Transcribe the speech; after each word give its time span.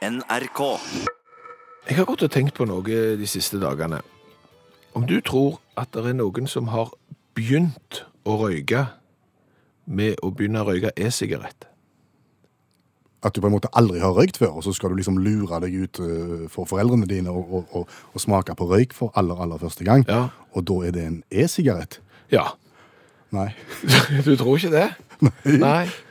NRK. 0.00 0.60
Jeg 1.88 1.96
har 1.98 2.06
gått 2.08 2.22
og 2.24 2.30
tenkt 2.32 2.54
på 2.56 2.64
noe 2.68 3.00
de 3.20 3.26
siste 3.28 3.58
dagene. 3.60 3.98
Om 4.96 5.04
du 5.06 5.18
tror 5.20 5.58
at 5.78 5.92
det 5.92 6.06
er 6.08 6.16
noen 6.16 6.48
som 6.48 6.70
har 6.72 6.94
begynt 7.36 8.00
å 8.24 8.38
røyke 8.40 8.86
med 9.84 10.16
å 10.24 10.30
begynne 10.32 10.62
å 10.64 10.70
røyke 10.70 10.94
e-sigarett? 10.96 11.68
At 13.20 13.36
du 13.36 13.42
på 13.44 13.50
en 13.50 13.58
måte 13.58 13.68
aldri 13.76 14.00
har 14.00 14.16
røykt 14.16 14.40
før, 14.40 14.56
og 14.56 14.64
så 14.64 14.72
skal 14.72 14.94
du 14.94 14.96
liksom 15.02 15.20
lure 15.20 15.60
deg 15.66 15.76
ut 15.76 16.00
eh, 16.00 16.46
for 16.48 16.64
foreldrene 16.64 17.04
dine 17.04 17.28
og, 17.36 17.52
og, 17.52 17.74
og, 17.82 17.96
og 18.16 18.22
smake 18.24 18.56
på 18.56 18.70
røyk 18.70 18.96
for 18.96 19.12
aller, 19.20 19.36
aller 19.36 19.60
første 19.60 19.84
gang. 19.84 20.06
Ja. 20.08 20.30
Og 20.56 20.64
da 20.70 20.78
er 20.88 20.96
det 20.96 21.04
en 21.10 21.18
e-sigarett? 21.28 22.00
Ja. 22.32 22.54
Nei. 23.36 23.50
Du 24.24 24.32
tror 24.40 24.56
ikke 24.56 24.72
det? 24.72 24.86
Nei. 25.60 25.84
Be- 25.84 26.09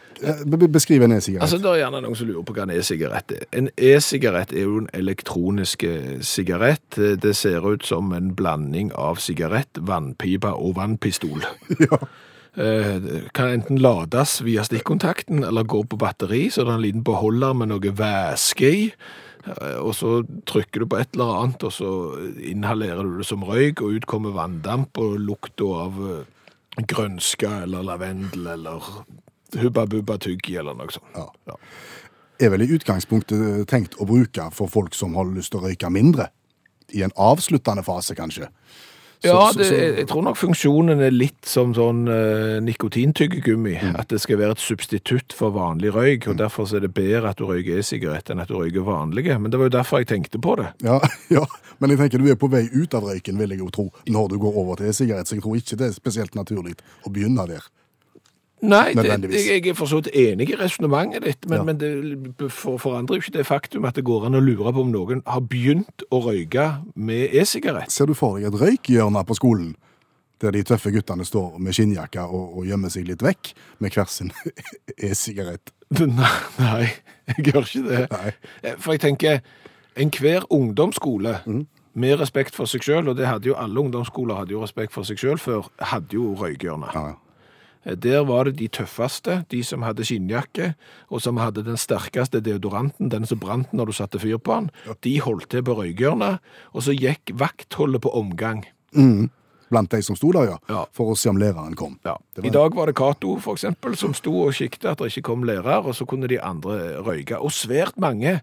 Beskriv 0.70 1.04
en 1.04 1.12
e-sigarett. 1.16 1.42
Altså, 1.46 1.58
Det 1.58 1.66
er 1.72 1.82
gjerne 1.84 2.02
noen 2.04 2.16
som 2.16 2.28
lurer 2.28 2.44
på 2.44 2.54
hva 2.56 2.64
en 2.66 2.74
e-sigarett 2.76 3.32
er. 3.32 3.46
En 3.56 3.70
e-sigarett 3.78 4.52
er 4.54 4.66
jo 4.66 4.78
en 4.84 4.90
elektronisk 4.94 5.84
eh, 5.84 6.18
sigarett. 6.22 6.98
Det 7.22 7.36
ser 7.36 7.66
ut 7.66 7.86
som 7.86 8.12
en 8.14 8.34
blanding 8.36 8.92
av 8.96 9.22
sigarett, 9.24 9.80
vannpipe 9.80 10.52
og 10.52 10.76
vannpistol. 10.76 11.46
ja. 11.86 12.02
Eh, 12.60 13.00
kan 13.34 13.54
enten 13.54 13.80
lades 13.80 14.42
via 14.42 14.64
stikkontakten 14.66 15.44
eller 15.44 15.64
gå 15.64 15.84
på 15.88 16.00
batteri, 16.02 16.50
så 16.52 16.66
det 16.66 16.74
er 16.74 16.80
en 16.80 16.88
liten 16.88 17.04
beholder 17.08 17.54
med 17.56 17.70
noe 17.72 17.94
væske 17.96 18.72
i. 18.76 18.82
Eh, 19.46 19.78
Og 19.80 19.94
så 19.96 20.18
trykker 20.50 20.84
du 20.84 20.90
på 20.90 21.00
et 21.00 21.14
eller 21.16 21.38
annet, 21.44 21.64
og 21.64 21.72
så 21.72 21.94
inhalerer 22.44 23.04
du 23.06 23.18
det 23.22 23.30
som 23.30 23.46
røyk, 23.48 23.82
og 23.82 23.96
ut 24.02 24.10
kommer 24.10 24.36
vanndamp 24.36 24.98
og 25.00 25.16
lukta 25.24 25.70
av 25.86 26.02
eh, 26.10 26.84
grønske 26.90 27.48
eller 27.64 27.84
lavendel 27.84 28.48
eller 28.48 28.84
hubba 29.58 29.86
bubba 29.90 30.18
tyggi 30.22 30.58
eller 30.60 30.74
noe 30.78 30.92
sånt. 30.94 31.10
Ja. 31.16 31.28
Ja. 31.48 31.56
Er 32.40 32.50
vel 32.54 32.62
i 32.64 32.70
utgangspunktet 32.78 33.66
tenkt 33.68 33.98
å 34.00 34.06
bruke 34.08 34.52
for 34.56 34.68
folk 34.72 34.94
som 34.96 35.16
har 35.16 35.26
lyst 35.26 35.52
til 35.52 35.60
å 35.60 35.68
røyke 35.68 35.90
mindre. 35.92 36.30
I 36.96 37.02
en 37.06 37.12
avsluttende 37.18 37.84
fase, 37.86 38.16
kanskje. 38.16 38.48
Så- 39.22 39.28
Ja, 39.28 39.52
det, 39.52 39.66
så- 39.68 39.76
jeg 39.98 40.08
tror 40.08 40.24
nok 40.24 40.38
funksjonen 40.38 41.02
er 41.04 41.12
litt 41.12 41.44
som 41.46 41.74
sånn 41.74 42.08
uh, 42.08 42.62
nikotintyggegummi. 42.64 43.74
At 44.00 44.08
det 44.08 44.22
skal 44.22 44.38
være 44.40 44.52
et 44.56 44.60
substitutt 44.64 45.34
for 45.36 45.52
vanlig 45.52 45.92
røyk, 45.92 46.28
og 46.32 46.38
derfor 46.40 46.70
er 46.76 46.80
det 46.86 46.94
bedre 46.94 47.30
at 47.30 47.38
du 47.38 47.44
røyker 47.46 47.80
e-sigarett 47.80 48.30
enn 48.32 48.40
at 48.40 48.48
du 48.48 48.56
røyker 48.56 48.86
vanlige. 48.88 49.36
Men 49.40 49.52
det 49.52 49.60
var 49.60 49.68
jo 49.70 49.76
derfor 49.78 50.00
jeg 50.00 50.08
tenkte 50.08 50.40
på 50.40 50.56
det. 50.56 50.70
Ja, 50.88 51.00
ja, 51.36 51.44
men 51.80 51.90
jeg 51.92 52.00
tenker 52.00 52.18
du 52.24 52.30
er 52.32 52.36
på 52.40 52.50
vei 52.50 52.70
ut 52.72 52.94
av 52.96 53.04
røyken, 53.04 53.38
vil 53.38 53.50
jeg 53.50 53.60
jo 53.60 53.70
tro, 53.70 53.90
når 54.08 54.30
du 54.30 54.38
går 54.40 54.56
over 54.64 54.76
til 54.80 54.88
e-sigarett. 54.94 55.28
Så 55.28 55.36
jeg 55.36 55.44
tror 55.44 55.60
ikke 55.60 55.78
det 55.78 55.88
er 55.92 55.98
spesielt 56.00 56.36
naturlig 56.40 56.78
å 57.06 57.12
begynne 57.12 57.46
der. 57.52 57.68
Nei, 58.62 58.94
det, 58.94 59.06
jeg, 59.32 59.68
er 59.68 59.74
for 59.78 59.88
så 59.88 60.02
vidt 60.02 60.10
enig 60.20 60.50
i 60.52 60.56
resonnementet 60.60 61.24
ditt, 61.24 61.46
men, 61.50 61.58
Ja. 61.58 61.64
men 61.64 61.78
det 61.80 62.52
for, 62.52 62.78
forandrer 62.78 63.16
jo 63.16 63.22
ikke 63.24 63.38
det 63.38 63.46
faktum 63.48 63.86
at 63.88 63.96
det 63.96 64.04
går 64.04 64.26
an 64.28 64.36
å 64.36 64.42
lure 64.44 64.74
på 64.76 64.82
om 64.84 64.92
noen 64.92 65.22
har 65.26 65.40
begynt 65.42 66.04
å 66.12 66.20
røyke 66.26 66.66
med 66.96 67.34
e-sigarett. 67.34 67.92
Ser 67.92 68.06
du 68.08 68.14
for 68.14 68.36
deg 68.40 68.50
et 68.54 68.60
røykhjørne 68.60 69.24
på 69.26 69.36
skolen, 69.40 69.76
der 70.42 70.52
de 70.52 70.64
tøffe 70.64 70.92
guttene 70.92 71.24
står 71.28 71.58
med 71.60 71.74
skinnjakker 71.74 72.28
og, 72.28 72.58
og 72.60 72.66
gjemmer 72.68 72.90
seg 72.92 73.08
litt 73.08 73.24
vekk, 73.24 73.54
med 73.80 73.92
hver 73.96 74.08
sin 74.12 74.32
e-sigarett? 74.98 75.72
Nei, 75.90 76.30
nei, 76.60 76.90
jeg 77.32 77.46
gjør 77.50 77.64
ikke 77.66 77.84
det. 77.88 78.02
Nei. 78.12 78.32
Eh, 78.64 78.76
For 78.78 78.94
jeg 78.94 79.02
tenker, 79.08 79.40
enhver 80.00 80.46
ungdomsskole 80.54 81.40
Mm. 81.46 81.66
med 81.96 82.20
respekt 82.20 82.56
for 82.56 82.66
seg 82.70 82.84
selv, 82.84 83.10
og 83.10 83.16
det 83.18 83.26
hadde 83.28 83.48
jo 83.50 83.56
alle 83.58 83.80
ungdomsskoler 83.82 84.36
hadde 84.44 84.52
jo 84.54 84.62
respekt 84.64 84.94
for 84.94 85.04
seg 85.04 85.18
selv 85.20 85.40
før, 85.42 85.66
hadde 85.82 86.14
jo 86.14 86.36
røykhjørne. 86.38 86.92
Ja, 86.94 87.16
Der 87.86 88.26
var 88.28 88.44
det 88.46 88.58
de 88.60 88.68
tøffeste, 88.68 89.46
de 89.50 89.64
som 89.64 89.82
hadde 89.82 90.04
skinnjakke, 90.04 90.74
og 91.10 91.22
som 91.22 91.38
hadde 91.38 91.64
den 91.64 91.78
sterkeste 91.80 92.42
deodoranten, 92.44 93.10
den 93.10 93.26
som 93.26 93.40
brant 93.40 93.72
når 93.74 93.86
du 93.86 93.92
satte 93.94 94.20
fyr 94.20 94.38
på 94.38 94.58
den. 94.60 94.70
De 95.02 95.20
holdt 95.24 95.50
til 95.50 95.64
på 95.64 95.78
røykhjørnet, 95.80 96.40
og 96.74 96.84
så 96.84 96.92
gikk 96.94 97.32
vaktholdet 97.40 98.02
på 98.04 98.12
omgang. 98.20 98.66
Blant 99.70 99.92
de 99.94 100.02
som 100.02 100.16
sto 100.18 100.32
der, 100.34 100.50
ja. 100.50 100.58
Ja. 100.70 100.84
For 100.98 101.14
å 101.14 101.18
se 101.18 101.30
om 101.30 101.38
læreren 101.38 101.76
kom. 101.78 102.00
Ja. 102.06 102.16
Var- 102.36 102.46
I 102.46 102.50
dag 102.50 102.74
var 102.76 102.88
det 102.88 102.96
Cato, 102.98 103.38
for 103.40 103.54
eksempel, 103.56 103.96
som 103.96 104.14
sto 104.14 104.34
og 104.48 104.54
kikket 104.58 104.86
at 104.92 104.98
det 104.98 105.12
ikke 105.14 105.28
kom 105.30 105.44
lærer, 105.46 105.86
og 105.86 105.94
så 105.96 106.06
kunne 106.10 106.28
de 106.28 106.40
andre 106.42 106.98
røyke. 107.06 107.38
Og 107.40 107.52
svært 107.54 107.96
mange 107.98 108.42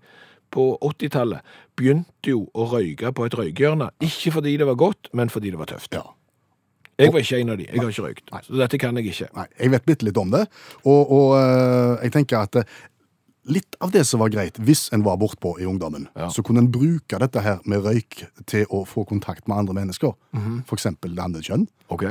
på 0.55 0.78
80-tallet 0.81 1.41
begynte 1.77 2.31
jo 2.31 2.47
å 2.55 2.69
røyke 2.71 3.10
på 3.12 3.27
et 3.27 3.34
røykhjørne. 3.34 3.91
Ikke 4.00 4.33
fordi 4.33 4.56
det 4.56 4.66
var 4.66 4.77
godt, 4.78 5.10
men 5.12 5.28
fordi 5.28 5.50
det 5.50 5.59
var 5.59 5.66
tøft. 5.66 5.93
Ja. 5.99 6.03
Jeg 6.99 7.12
var 7.12 7.21
ikke 7.21 7.39
en 7.43 7.51
av 7.53 7.57
de. 7.61 7.65
Jeg 7.69 7.81
har 7.83 7.91
ikke 7.93 8.05
røykt. 8.07 8.31
Så 8.47 8.57
dette 8.57 8.79
kan 8.81 8.97
jeg 8.97 9.11
ikke. 9.12 9.27
Nei, 9.37 9.47
jeg 9.61 9.71
vet 9.75 9.84
bitte 9.89 10.07
litt 10.09 10.17
om 10.21 10.31
det, 10.33 10.47
og, 10.84 11.11
og 11.12 11.34
eh, 11.37 12.05
jeg 12.07 12.12
tenker 12.15 12.39
at 12.41 12.57
eh, 12.62 12.79
litt 13.53 13.77
av 13.84 13.93
det 13.95 14.03
som 14.09 14.23
var 14.25 14.33
greit, 14.33 14.57
hvis 14.59 14.87
en 14.97 15.05
var 15.07 15.19
bortpå 15.21 15.53
i 15.61 15.67
ungdommen, 15.69 16.09
Ja. 16.17 16.31
så 16.33 16.43
kunne 16.43 16.65
en 16.65 16.71
bruke 16.73 17.21
dette 17.23 17.43
her 17.45 17.61
med 17.69 17.84
røyk 17.84 18.25
til 18.51 18.65
å 18.75 18.81
få 18.89 19.05
kontakt 19.07 19.45
med 19.47 19.59
andre 19.61 19.77
mennesker. 19.83 20.17
Mhm. 20.33 20.62
For 20.67 20.77
eksempel 20.81 21.12
det 21.15 21.23
andre 21.23 21.45
kjønn. 21.47 21.69
OK? 21.93 22.07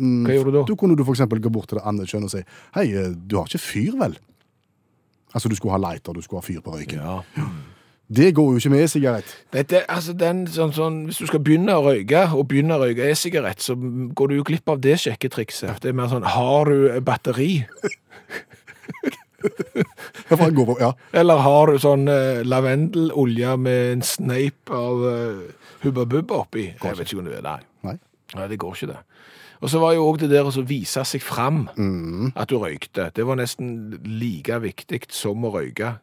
Hva 0.00 0.32
gjorde 0.34 0.50
du 0.50 0.56
da? 0.56 0.64
Da 0.70 0.74
kunne 0.80 0.96
du 0.96 1.04
for 1.04 1.12
eksempel 1.12 1.40
gå 1.44 1.50
bort 1.52 1.68
til 1.68 1.78
det 1.78 1.84
andre 1.86 2.06
kjønn 2.08 2.24
og 2.24 2.30
si, 2.32 2.40
hei, 2.74 2.86
eh, 2.96 3.12
du 3.14 3.36
har 3.36 3.44
ikke 3.50 3.60
fyr 3.60 3.98
vel? 4.00 4.16
Altså, 5.34 5.48
du 5.48 5.54
skulle 5.54 5.76
ha 5.76 5.78
lighter, 5.78 6.12
du 6.16 6.22
skulle 6.24 6.40
ha 6.40 6.46
fyr 6.48 6.62
på 6.64 6.72
røyken. 6.74 6.98
Ja. 6.98 7.44
Det 8.10 8.32
går 8.34 8.48
jo 8.50 8.58
ikke 8.58 8.72
med 8.72 8.80
e-sigarett. 8.82 9.32
Altså 9.54 10.16
sånn, 10.18 10.72
sånn, 10.74 10.96
hvis 11.06 11.20
du 11.22 11.28
skal 11.30 11.42
begynne 11.46 11.76
å 11.78 11.84
røyke, 11.84 12.24
og 12.34 12.48
begynne 12.50 12.74
å 12.74 12.82
røyke 12.82 13.06
e-sigarett, 13.06 13.62
så 13.62 13.76
går 13.78 14.32
du 14.32 14.34
jo 14.40 14.46
glipp 14.48 14.72
av 14.72 14.80
det 14.82 14.96
sjekketrikset. 15.04 15.78
Det 15.84 15.92
er 15.92 15.98
mer 15.98 16.10
sånn, 16.10 16.26
har 16.26 16.66
du 16.66 16.90
batteri? 17.06 17.52
Går 19.40 20.66
på, 20.66 20.76
ja. 20.82 20.90
Eller 21.16 21.38
har 21.44 21.70
du 21.70 21.78
sånn 21.80 22.10
eh, 22.10 22.42
lavendelolje 22.44 23.54
med 23.62 23.94
en 23.94 24.02
sneip 24.04 24.74
av 24.74 25.06
uh, 25.06 25.70
Hubba 25.84 26.04
Bubba 26.04 26.42
oppi? 26.42 26.66
Jeg 26.74 26.98
vet 26.98 27.06
ikke 27.06 27.22
om 27.22 27.30
du 27.30 27.36
er 27.38 27.46
der. 27.46 27.64
Nei. 27.86 27.96
Nei, 28.34 28.50
det 28.50 28.58
går 28.60 28.74
ikke 28.74 28.90
det. 28.90 28.98
Og 29.60 29.70
så 29.70 29.80
var 29.80 29.94
jo 29.94 30.04
òg 30.08 30.20
det 30.22 30.32
der 30.32 30.46
å 30.48 30.52
så 30.54 30.64
vise 30.66 31.02
seg 31.06 31.22
fram 31.22 31.66
at 32.34 32.50
du 32.50 32.56
røykte. 32.58 33.10
Det 33.14 33.26
var 33.28 33.36
nesten 33.38 34.00
like 34.08 34.56
viktig 34.62 35.02
som 35.12 35.44
å 35.44 35.52
røyke. 35.52 35.98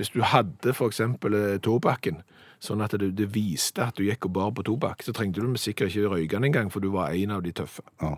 Hvis 0.00 0.12
du 0.14 0.22
hadde 0.24 0.72
eksempel 0.88 1.36
eh, 1.36 1.58
tobakken, 1.60 2.22
sånn 2.60 2.80
at 2.84 2.96
det, 3.00 3.12
det 3.18 3.28
viste 3.34 3.84
at 3.84 3.96
du 4.00 4.06
gikk 4.06 4.26
og 4.28 4.34
bar 4.36 4.50
på 4.56 4.64
tobakk, 4.64 5.04
så 5.04 5.12
trengte 5.16 5.44
du 5.44 5.52
sikkert 5.60 5.92
ikke 5.92 6.10
røyke 6.14 6.36
den 6.38 6.48
engang, 6.50 6.72
for 6.72 6.80
du 6.84 6.90
var 6.92 7.12
en 7.16 7.36
av 7.36 7.44
de 7.44 7.52
tøffe. 7.52 7.84
ja. 8.02 8.16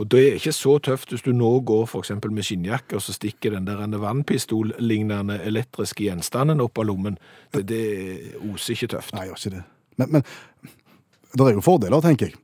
Og 0.00 0.08
det 0.12 0.20
er 0.20 0.36
ikke 0.38 0.52
så 0.52 0.74
tøft 0.80 1.12
hvis 1.12 1.24
du 1.24 1.30
nå 1.36 1.48
går 1.68 1.88
eksempel 1.98 2.32
med 2.32 2.44
skinnjakke, 2.46 2.96
og 2.96 3.02
så 3.04 3.12
stikker 3.16 3.54
den 3.56 3.66
der 3.68 3.80
vannpistol-lignende 4.00 5.38
elektriske 5.44 6.04
gjenstanden 6.06 6.60
opp 6.64 6.78
av 6.80 6.88
lommen. 6.88 7.18
Det, 7.52 7.64
det 7.68 7.80
oser 8.48 8.76
ikke 8.76 8.90
tøft. 8.96 9.14
Nei, 9.16 9.26
gjør 9.28 9.40
ikke 9.40 9.54
det. 9.56 9.62
Men, 10.00 10.14
men 10.16 10.24
det 11.36 11.46
er 11.46 11.58
jo 11.58 11.64
fordeler, 11.64 12.00
tenker 12.04 12.30
jeg, 12.30 12.38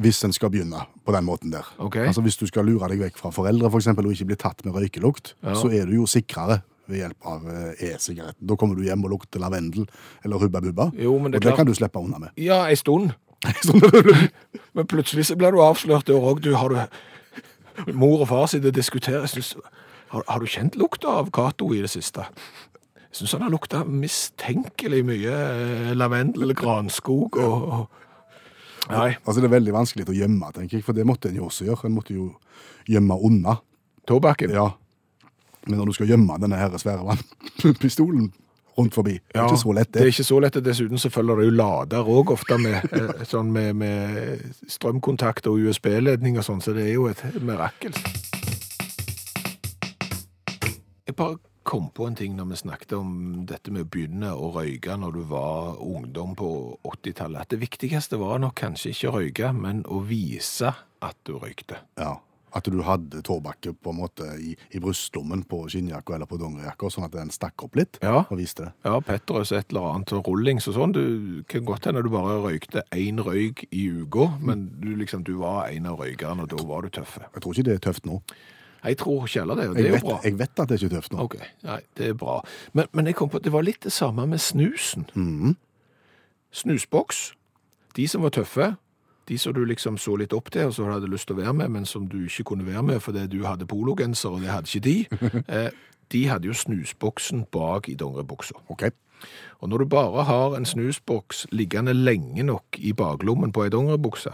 hvis 0.00 0.22
en 0.24 0.32
skal 0.34 0.52
begynne 0.52 0.84
på 1.04 1.14
den 1.14 1.26
måten 1.26 1.52
der. 1.52 1.66
Okay. 1.82 2.06
Altså 2.08 2.22
Hvis 2.24 2.38
du 2.40 2.46
skal 2.48 2.68
lure 2.68 2.88
deg 2.92 3.02
vekk 3.02 3.18
fra 3.20 3.32
foreldre 3.34 3.70
for 3.70 3.82
eksempel, 3.82 4.06
og 4.08 4.14
ikke 4.16 4.30
bli 4.32 4.38
tatt 4.40 4.64
med 4.64 4.76
røykelukt, 4.78 5.34
Ja. 5.42 5.54
så 5.58 5.70
er 5.74 5.86
du 5.90 5.98
jo 5.98 6.06
sikrere 6.08 6.62
ved 6.90 7.00
hjelp 7.04 7.26
av 7.30 7.46
eh, 7.50 7.84
e-sigaretten. 7.90 8.46
Da 8.50 8.56
kommer 8.60 8.76
du 8.78 8.84
hjem 8.86 9.04
og 9.06 9.14
lukter 9.14 9.40
lavendel 9.42 9.86
eller 10.24 10.42
hubba 10.42 10.60
bubba, 10.64 10.90
Jo, 10.98 11.16
det 11.18 11.24
og 11.26 11.32
det 11.38 11.42
klart- 11.46 11.56
kan 11.62 11.66
du 11.70 11.74
slippe 11.78 12.02
unna 12.02 12.18
med. 12.26 12.30
Ja, 12.40 12.64
ei 12.68 12.76
stund. 12.78 13.14
Men 14.76 14.86
plutselig 14.90 15.26
så 15.30 15.36
blir 15.38 15.54
du 15.54 15.62
avslørt 15.64 16.06
der 16.10 16.20
òg. 16.20 16.42
Du 16.44 16.52
har 16.58 16.68
du 16.74 16.80
Mor 17.96 18.20
og 18.20 18.28
far 18.28 18.46
sitter 18.50 18.68
og 18.68 18.76
diskuterer. 18.76 19.24
Synes, 19.30 19.54
har, 20.12 20.24
har 20.28 20.42
du 20.42 20.46
kjent 20.50 20.74
lukta 20.76 21.08
av 21.22 21.30
Cato 21.32 21.70
i 21.72 21.80
det 21.80 21.88
siste? 21.92 22.26
Jeg 23.10 23.16
syns 23.22 23.32
han 23.38 23.42
har 23.46 23.50
lukta 23.54 23.80
mistenkelig 23.88 25.00
mye 25.08 25.32
eh, 25.32 25.94
lavendel, 25.96 26.52
granskog 26.54 27.38
og, 27.40 27.64
og 27.72 28.90
Nei. 28.90 29.14
altså 29.24 29.38
Det 29.40 29.48
er 29.48 29.54
veldig 29.56 29.72
vanskelig 29.76 30.06
å 30.10 30.14
gjemme, 30.16 30.48
tenker 30.56 30.78
jeg, 30.78 30.84
for 30.86 30.96
det 30.96 31.04
måtte 31.06 31.30
en 31.30 31.36
jo 31.40 31.46
også 31.48 31.66
gjøre. 31.68 31.86
En 31.88 31.94
måtte 31.96 32.14
jo 32.16 32.28
gjemme 32.90 33.16
unna. 33.22 33.56
Tobakken? 34.08 34.50
Ja. 34.54 34.68
Men 35.68 35.78
når 35.78 35.90
du 35.90 35.92
skal 35.98 36.08
gjemme 36.08 36.38
denne 36.40 36.56
her 36.56 36.72
svære 36.80 37.04
vannpistolen 37.04 38.30
rundt 38.78 38.94
forbi, 38.94 39.18
det 39.18 39.36
er 39.36 39.44
ikke 39.50 39.60
så 39.60 39.72
lett 39.76 39.90
Det 39.92 39.98
det. 39.98 40.02
er 40.06 40.12
ikke 40.14 40.24
så 40.24 40.38
lett. 40.40 40.56
Dessuten 40.64 40.98
så 41.02 41.10
følger 41.12 41.36
det 41.42 41.48
jo 41.50 41.56
lader 41.58 42.06
òg, 42.08 42.30
ofte 42.32 42.56
med, 42.62 42.86
eh, 42.96 43.24
sånn 43.28 43.50
med, 43.52 43.74
med 43.76 44.40
strømkontakt 44.72 45.50
og 45.50 45.58
USB-ledning 45.66 46.38
og 46.40 46.46
sånn, 46.46 46.62
så 46.64 46.72
det 46.76 46.86
er 46.88 46.94
jo 46.94 47.08
et 47.10 47.20
mirakel. 47.44 47.92
Jeg 51.06 51.16
bare 51.18 51.36
kom 51.66 51.90
på 51.94 52.06
en 52.08 52.16
ting 52.16 52.36
når 52.38 52.46
vi 52.54 52.56
snakket 52.62 52.92
om 52.96 53.10
dette 53.46 53.70
med 53.74 53.84
å 53.84 53.90
begynne 53.92 54.30
å 54.32 54.48
røyke 54.54 54.94
når 54.98 55.18
du 55.18 55.20
var 55.28 55.76
ungdom 55.84 56.32
på 56.38 56.48
80-tallet. 56.88 57.42
At 57.44 57.52
det 57.52 57.60
viktigste 57.60 58.18
var 58.22 58.40
nok 58.42 58.56
kanskje 58.62 58.94
ikke 58.94 59.10
å 59.10 59.16
røyke, 59.18 59.52
men 59.54 59.82
å 59.90 60.00
vise 60.08 60.72
at 61.04 61.16
du 61.28 61.34
røykte. 61.36 61.82
Ja. 62.00 62.16
At 62.52 62.64
du 62.66 62.80
hadde 62.82 63.20
tåbakke 63.22 63.72
på 63.78 63.92
en 63.92 63.98
måte 64.00 64.26
i, 64.42 64.56
i 64.74 64.80
brystlommen 64.82 65.44
på 65.46 65.62
skinnjakka 65.70 66.14
eller 66.16 66.26
på 66.30 66.38
dongerijakka, 66.40 66.90
sånn 66.90 67.04
at 67.06 67.12
den 67.14 67.30
stakk 67.30 67.62
opp 67.66 67.76
litt 67.78 67.98
Ja. 68.02 68.24
og 68.28 68.36
viste 68.40 68.64
det. 68.64 68.72
Ja, 68.84 68.98
Petrus 69.00 69.52
et 69.52 69.70
eller 69.70 69.86
annet 69.94 70.12
og 70.18 70.26
rullings 70.26 70.66
og 70.68 70.74
sånn. 70.74 70.92
Du 70.96 71.42
kan 71.48 71.64
godt 71.64 71.86
hende 71.86 72.02
du 72.02 72.10
bare 72.10 72.40
røykte 72.42 72.82
én 72.96 73.20
røyk 73.22 73.66
i 73.70 73.84
uka, 74.02 74.30
men 74.40 74.66
du 74.80 74.96
liksom, 74.96 75.22
du 75.24 75.36
var 75.38 75.68
en 75.70 75.86
av 75.86 75.98
røykerne, 76.02 76.42
og 76.42 76.48
da 76.50 76.64
var 76.66 76.82
du 76.82 76.90
tøffe. 76.90 77.22
Jeg 77.34 77.42
tror 77.42 77.52
ikke 77.54 77.68
det 77.70 77.74
er 77.78 77.84
tøft 77.90 78.06
nå. 78.10 78.20
Jeg 78.82 78.96
tror 78.96 79.26
ikke 79.28 79.40
heller 79.42 79.54
det, 79.60 79.68
og 79.68 79.74
det 79.76 79.84
vet, 79.84 79.92
er 79.92 79.98
jo 80.00 80.06
bra. 80.08 80.20
jeg 80.24 80.38
vet 80.40 80.60
at 80.62 80.68
det 80.70 80.76
er 80.76 80.84
ikke 80.86 80.94
tøft 80.96 81.12
nå. 81.12 81.24
Ok, 81.26 81.34
nei, 81.68 81.80
det 82.00 82.06
er 82.08 82.14
bra. 82.16 82.38
Men, 82.72 82.86
men 82.96 83.06
jeg 83.10 83.14
kom 83.18 83.28
på 83.28 83.36
at 83.36 83.44
det 83.44 83.52
var 83.52 83.62
litt 83.66 83.82
det 83.84 83.92
samme 83.92 84.24
med 84.26 84.40
snusen. 84.40 85.04
Mm. 85.14 85.54
Snusboks. 86.50 87.34
De 87.94 88.06
som 88.08 88.22
var 88.24 88.32
tøffe, 88.34 88.70
de 89.30 89.38
som 89.38 89.54
du 89.54 89.62
liksom 89.64 89.98
så 89.98 90.16
litt 90.18 90.34
opp 90.34 90.50
til, 90.50 90.66
og 90.68 90.74
så 90.74 90.88
hadde 90.90 91.10
lyst 91.10 91.28
til 91.30 91.38
å 91.38 91.42
være 91.44 91.54
med, 91.62 91.70
men 91.76 91.86
som 91.86 92.08
du 92.10 92.24
ikke 92.24 92.48
kunne 92.50 92.66
være 92.66 92.82
med 92.82 92.98
fordi 93.04 93.28
du 93.30 93.44
hadde 93.46 93.68
pologenser, 93.70 94.34
og 94.34 94.42
det 94.42 94.50
hadde 94.50 94.70
ikke 94.70 94.86
de, 94.88 94.96
eh, 95.54 95.70
de 96.10 96.24
hadde 96.26 96.50
jo 96.50 96.56
snusboksen 96.56 97.46
bak 97.54 97.88
i 97.88 97.94
dongeribuksa. 97.94 98.58
Ok. 98.74 98.88
Og 99.60 99.68
når 99.68 99.84
du 99.84 99.92
bare 99.92 100.24
har 100.26 100.56
en 100.56 100.66
snusboks 100.66 101.46
liggende 101.52 101.94
lenge 101.94 102.42
nok 102.48 102.80
i 102.80 102.92
baklommen 102.96 103.52
på 103.52 103.66
ei 103.66 103.72
dongeribukse, 103.72 104.32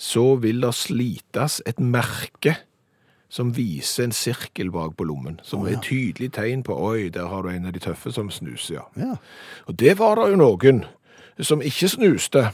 så 0.00 0.26
vil 0.42 0.64
det 0.64 0.74
slites 0.74 1.60
et 1.68 1.78
merke 1.78 2.56
som 3.32 3.54
viser 3.56 4.08
en 4.08 4.12
sirkel 4.12 4.72
bak 4.72 4.96
på 4.98 5.06
lommen, 5.08 5.38
som 5.46 5.62
er 5.64 5.78
et 5.78 5.86
tydelig 5.86 6.34
tegn 6.36 6.64
på 6.66 6.74
oi, 6.76 7.08
der 7.12 7.30
har 7.30 7.46
du 7.46 7.52
en 7.52 7.70
av 7.70 7.72
de 7.72 7.80
tøffe 7.80 8.12
som 8.12 8.28
snuser, 8.28 8.74
ja. 8.76 8.82
Ja. 9.00 9.14
Og 9.70 9.78
det 9.80 9.94
var 10.00 10.18
det 10.20 10.32
jo 10.34 10.40
noen 10.42 10.82
som 11.40 11.62
ikke 11.64 11.88
snuste, 11.88 12.48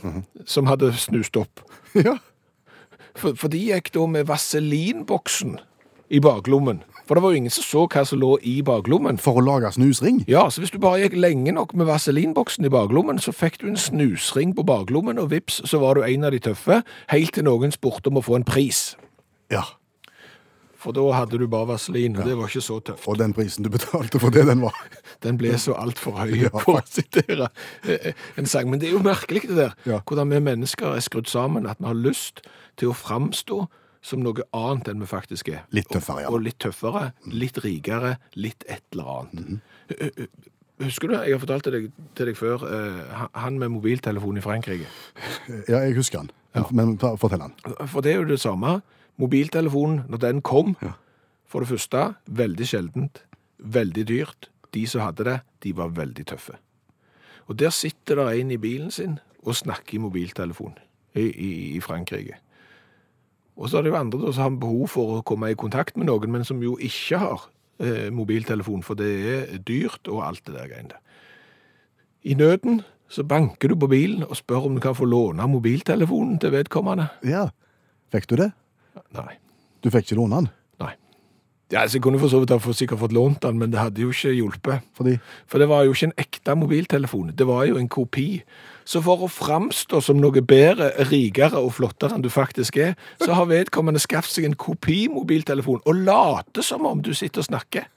som 0.47 0.69
hadde 0.71 0.93
snust 0.97 1.37
opp. 1.37 1.65
ja. 2.07 2.19
For, 3.19 3.35
for 3.35 3.51
de 3.51 3.65
gikk 3.71 3.91
da 3.95 4.07
med 4.07 4.29
vaselinboksen 4.29 5.59
i 6.09 6.21
baklommen. 6.23 6.85
For 7.09 7.17
det 7.17 7.23
var 7.25 7.33
jo 7.33 7.41
ingen 7.41 7.53
som 7.53 7.65
så 7.65 7.85
hva 7.89 8.03
som 8.05 8.21
lå 8.21 8.35
i 8.45 8.59
baklommen. 8.65 9.17
For 9.21 9.41
å 9.41 9.45
lage 9.45 9.71
snusring? 9.73 10.21
Ja, 10.29 10.45
så 10.53 10.61
hvis 10.61 10.73
du 10.75 10.79
bare 10.83 11.01
gikk 11.03 11.17
lenge 11.17 11.55
nok 11.57 11.73
med 11.73 11.89
vaselinboksen 11.89 12.69
i 12.69 12.73
baklommen, 12.73 13.21
så 13.23 13.33
fikk 13.33 13.63
du 13.63 13.71
en 13.71 13.81
snusring 13.81 14.53
på 14.57 14.65
baklommen, 14.69 15.21
og 15.21 15.31
vips, 15.33 15.63
så 15.65 15.81
var 15.81 15.97
du 15.97 16.05
en 16.05 16.29
av 16.29 16.37
de 16.37 16.43
tøffe, 16.51 16.83
helt 17.13 17.33
til 17.35 17.49
noen 17.49 17.73
spurte 17.73 18.13
om 18.13 18.21
å 18.21 18.25
få 18.25 18.37
en 18.39 18.47
pris. 18.49 18.93
Ja. 19.53 19.65
For 20.79 20.95
da 20.95 21.03
hadde 21.11 21.39
du 21.41 21.47
bare 21.51 21.67
vaselin, 21.73 22.15
og 22.21 22.25
det 22.29 22.37
var 22.39 22.47
ikke 22.47 22.63
så 22.63 22.77
tøft. 22.87 23.09
Og 23.11 23.17
den 23.19 23.33
prisen 23.35 23.65
du 23.67 23.71
betalte 23.75 24.21
for 24.23 24.31
det, 24.31 24.45
den 24.47 24.61
var 24.63 24.77
Den 25.25 25.37
ble 25.41 25.57
så 25.59 25.75
altfor 25.75 26.15
høy, 26.21 26.37
Ja, 26.45 26.53
for 26.55 26.79
å 26.79 26.83
sitere 26.87 27.49
en 28.39 28.47
sang. 28.47 28.71
Men 28.71 28.79
det 28.79 28.89
er 28.91 28.95
jo 28.95 29.03
merkelig 29.03 29.43
det 29.49 29.57
der, 29.59 29.75
Ja. 29.91 29.99
hvordan 30.07 30.31
vi 30.31 30.39
mennesker 30.41 30.95
er 30.95 31.03
skrudd 31.03 31.27
sammen, 31.27 31.67
at 31.67 31.81
vi 31.83 31.89
har 31.91 31.99
lyst 31.99 32.45
til 32.79 32.93
å 32.93 32.95
framstå 32.95 33.65
som 34.07 34.23
noe 34.23 34.45
annet 34.55 34.87
enn 34.93 35.01
vi 35.03 35.09
faktisk 35.11 35.49
er. 35.51 35.65
Litt 35.75 35.89
tøffere, 35.91 36.23
ja. 36.23 36.29
Og, 36.31 36.39
og 36.39 36.45
litt 36.47 36.61
tøffere, 36.63 37.09
litt 37.27 37.59
rikere, 37.65 38.15
litt 38.39 38.63
et 38.71 38.85
eller 38.95 39.11
annet. 39.17 39.59
Mm. 39.59 40.29
Husker 40.79 41.11
du, 41.11 41.17
jeg 41.19 41.35
har 41.35 41.41
fortalt 41.43 41.67
deg, 41.75 41.89
til 42.15 42.29
deg 42.31 42.37
før, 42.39 42.63
eh, 42.71 43.27
han- 43.35 43.59
med 43.59 43.73
mobiltelefon 43.75 44.39
i 44.39 44.41
Frankrike. 44.45 44.87
Ja, 45.67 45.81
jeg 45.83 45.97
husker 45.99 46.19
han. 46.23 46.31
Men 46.71 46.95
fortell 47.03 47.41
han. 47.43 47.55
For 47.91 48.01
det 48.01 48.13
er 48.15 48.21
jo 48.23 48.29
det 48.31 48.39
samme. 48.41 48.77
Mobiltelefonen, 49.19 50.05
når 50.09 50.19
den 50.23 50.43
kom, 50.43 50.77
Ja. 50.83 50.93
for 51.47 51.61
det 51.61 51.69
første, 51.69 52.15
veldig 52.27 52.67
sjeldent, 52.67 53.23
veldig 53.59 54.05
dyrt. 54.09 54.49
De 54.75 54.87
som 54.87 55.01
hadde 55.01 55.25
det, 55.25 55.41
de 55.65 55.73
var 55.77 55.89
veldig 55.89 56.27
tøffe. 56.27 56.59
Og 57.49 57.57
der 57.59 57.71
sitter 57.71 58.17
det 58.17 58.41
en 58.41 58.51
i 58.51 58.57
bilen 58.57 58.91
sin 58.91 59.19
og 59.43 59.55
snakker 59.57 59.95
i 59.95 59.99
mobiltelefon 60.03 60.75
i, 61.17 61.23
i, 61.33 61.77
i 61.77 61.81
Frankrike. 61.81 62.37
Og 63.57 63.71
så 63.71 63.79
er 63.79 63.83
det 63.83 63.91
jo 63.91 63.97
andre 63.99 64.33
som 64.33 64.43
har 64.43 64.61
behov 64.61 64.89
for 64.93 65.17
å 65.19 65.23
komme 65.27 65.51
i 65.51 65.55
kontakt 65.59 65.97
med 65.97 66.07
noen, 66.07 66.31
men 66.31 66.45
som 66.45 66.61
jo 66.63 66.77
ikke 66.79 67.19
har 67.19 67.49
eh, 67.81 68.11
mobiltelefon, 68.15 68.83
for 68.87 68.95
det 68.95 69.09
er 69.09 69.59
dyrt 69.59 70.07
og 70.13 70.23
alt 70.29 70.45
det 70.47 70.55
der 70.55 70.69
greiene. 70.69 71.01
I 72.29 72.35
nøden 72.39 72.83
så 73.09 73.25
banker 73.25 73.69
du 73.73 73.77
på 73.81 73.89
bilen 73.89 74.23
og 74.29 74.37
spør 74.37 74.69
om 74.69 74.75
du 74.77 74.81
kan 74.85 74.95
få 74.95 75.09
låne 75.09 75.47
mobiltelefonen 75.49 76.39
til 76.39 76.53
vedkommende. 76.53 77.09
Ja. 77.25 77.49
Fikk 78.13 78.29
du 78.29 78.37
det? 78.37 78.53
Nei. 79.19 79.37
Du 79.85 79.91
fikk 79.95 80.09
ikke 80.09 80.19
låne 80.19 80.41
den? 80.41 80.49
Nei. 80.83 80.95
Ja, 81.73 81.83
altså, 81.83 81.99
jeg 81.99 82.05
kunne 82.07 82.21
for 82.23 82.33
så 82.33 82.41
vidt 82.43 82.55
ha 82.55 82.73
sikkert 82.73 83.03
fått 83.03 83.15
lånt 83.17 83.43
den, 83.45 83.59
men 83.61 83.73
det 83.73 83.81
hadde 83.81 84.03
jo 84.03 84.13
ikke 84.15 84.33
hjulpet. 84.35 84.87
Fordi 84.97 85.19
For 85.47 85.63
det 85.63 85.69
var 85.69 85.85
jo 85.85 85.95
ikke 85.95 86.11
en 86.11 86.19
ekte 86.25 86.57
mobiltelefon, 86.57 87.35
det 87.37 87.47
var 87.47 87.67
jo 87.69 87.77
en 87.79 87.89
kopi. 87.89 88.43
Så 88.89 89.03
for 89.05 89.27
å 89.27 89.29
framstå 89.29 90.01
som 90.01 90.21
noe 90.21 90.41
bedre, 90.41 90.91
rikere 91.11 91.61
og 91.61 91.75
flottere 91.77 92.17
enn 92.17 92.25
du 92.25 92.31
faktisk 92.33 92.79
er, 92.81 92.95
så 93.21 93.37
har 93.37 93.51
vedkommende 93.51 94.01
skaffet 94.01 94.39
seg 94.39 94.49
en 94.49 94.57
kopimobiltelefon 94.57 95.85
og 95.85 96.05
late 96.09 96.65
som 96.65 96.89
om 96.89 97.03
du 97.05 97.13
sitter 97.13 97.45
og 97.45 97.51
snakker. 97.51 97.89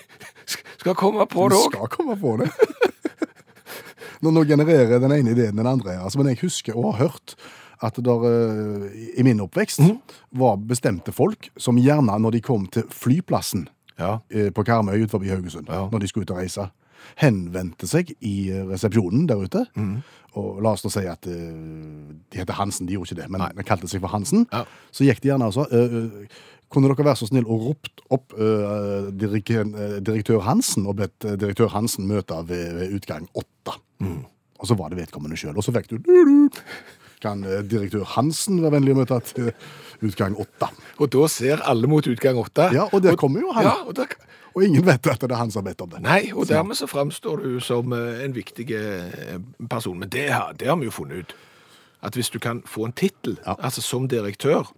Skal 0.80 0.94
komme 0.94 1.24
på 1.26 1.48
det 1.50 1.58
òg. 1.58 1.72
skal 1.72 1.88
komme 1.90 2.14
på 2.20 2.36
det. 2.40 2.50
Nå, 4.22 4.30
nå 4.32 4.44
genererer 4.48 5.00
den 5.02 5.12
ene 5.12 5.34
ideen 5.34 5.58
den 5.58 5.68
andre. 5.68 5.98
Altså, 6.00 6.20
men 6.20 6.30
jeg 6.30 6.40
husker 6.44 6.76
og 6.78 6.94
har 6.94 7.10
hørt 7.10 7.34
at 7.84 7.98
der, 8.04 8.24
eh, 8.24 9.20
i 9.20 9.22
min 9.26 9.40
oppvekst 9.44 9.80
mm. 9.84 9.96
var 10.40 10.56
bestemte 10.56 11.12
folk 11.12 11.50
som 11.60 11.78
gjerne 11.80 12.16
når 12.22 12.38
de 12.38 12.40
kom 12.44 12.66
til 12.72 12.86
flyplassen 12.92 13.68
Ja. 13.98 14.18
eh, 14.30 14.50
på 14.50 14.64
Karmøy 14.64 15.02
utenfor 15.02 15.24
Haugesund, 15.24 15.68
Ja. 15.68 15.88
når 15.92 16.00
de 16.00 16.08
skulle 16.08 16.24
ut 16.24 16.30
og 16.30 16.38
reise, 16.38 16.70
henvendte 17.16 17.86
seg 17.86 18.14
i 18.20 18.50
eh, 18.50 18.64
resepsjonen 18.66 19.26
der 19.28 19.36
ute. 19.36 19.66
Mm. 19.76 20.02
Og 20.36 20.62
la 20.62 20.72
oss 20.72 20.84
nå 20.84 20.90
si 20.92 21.06
at 21.08 21.22
de 21.24 22.36
heter 22.36 22.52
Hansen, 22.58 22.86
de 22.86 22.92
gjorde 22.92 23.12
ikke 23.14 23.22
det, 23.22 23.30
men 23.30 23.40
de 23.56 23.64
kalte 23.64 23.88
seg 23.88 24.02
for 24.02 24.12
Hansen. 24.12 24.46
Ja. 24.52 24.64
Så 24.92 25.06
gikk 25.06 25.22
de 25.22 25.30
gjerne 25.30 25.48
altså 25.48 25.64
Kunne 26.68 26.88
dere 26.90 27.04
være 27.06 27.16
så 27.16 27.28
snill 27.28 27.46
og 27.46 27.62
ropt 27.62 28.00
opp 28.10 28.32
uh, 28.34 29.06
direk 29.14 29.52
direktør 30.02 30.40
Hansen 30.42 30.84
og 30.90 30.96
bedt 30.98 31.22
direktør 31.38 31.70
Hansen 31.70 32.08
møte 32.10 32.34
ved, 32.48 32.74
ved 32.74 32.96
utgang 32.98 33.28
åtte? 33.38 33.78
Mm. 34.02 34.24
Og 34.58 34.66
så 34.66 34.74
var 34.74 34.90
det 34.90 34.98
vedkommende 34.98 35.38
sjøl, 35.38 35.56
og 35.56 35.64
så 35.64 35.72
fikk 35.72 35.88
du 35.92 35.98
du-du. 36.02 36.50
Kan 37.26 37.42
eh, 37.44 37.60
direktør 37.66 38.06
Hansen 38.14 38.62
være 38.62 38.76
vennlig 38.78 38.94
å 38.94 39.00
møte 39.02 39.18
til 39.32 39.50
utgang 40.06 40.36
åtte? 40.38 40.70
Og 41.02 41.10
da 41.14 41.26
ser 41.32 41.62
alle 41.66 41.88
mot 41.90 42.06
utgang 42.06 42.38
åtte. 42.40 42.70
Ja, 42.76 42.86
og 42.92 43.02
der 43.04 43.18
kommer 43.20 43.42
jo 43.42 43.50
han. 43.56 43.66
Ja, 43.66 43.76
og 43.88 43.96
der, 43.98 44.14
Og 44.56 44.64
ingen 44.64 44.86
vet 44.86 45.04
at 45.12 45.20
det 45.20 45.28
er 45.34 45.36
han 45.42 45.50
som 45.52 45.60
har 45.64 45.66
bedt 45.72 45.82
om 45.84 45.90
det. 45.92 45.98
Nei, 46.04 46.30
og 46.32 46.46
dermed 46.48 46.78
så 46.78 46.86
framstår 46.88 47.42
du 47.44 47.58
som 47.60 47.92
eh, 47.92 48.22
en 48.24 48.32
viktig 48.36 48.70
eh, 48.72 49.36
person. 49.68 49.98
Men 50.00 50.08
det 50.12 50.28
har, 50.32 50.54
det 50.56 50.70
har 50.70 50.78
vi 50.80 50.88
jo 50.88 50.94
funnet 50.96 51.26
ut. 51.26 51.34
At 52.06 52.14
hvis 52.16 52.30
du 52.32 52.38
kan 52.40 52.62
få 52.68 52.86
en 52.86 52.94
tittel, 52.96 53.36
Ja. 53.44 53.56
altså 53.58 53.82
som 53.84 54.06
direktør, 54.08 54.68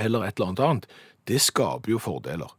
eller 0.00 0.24
et 0.26 0.36
eller 0.40 0.50
annet 0.50 0.64
annet, 0.66 0.86
det 1.28 1.40
skaper 1.44 1.90
jo 1.94 1.98
fordeler. 2.02 2.52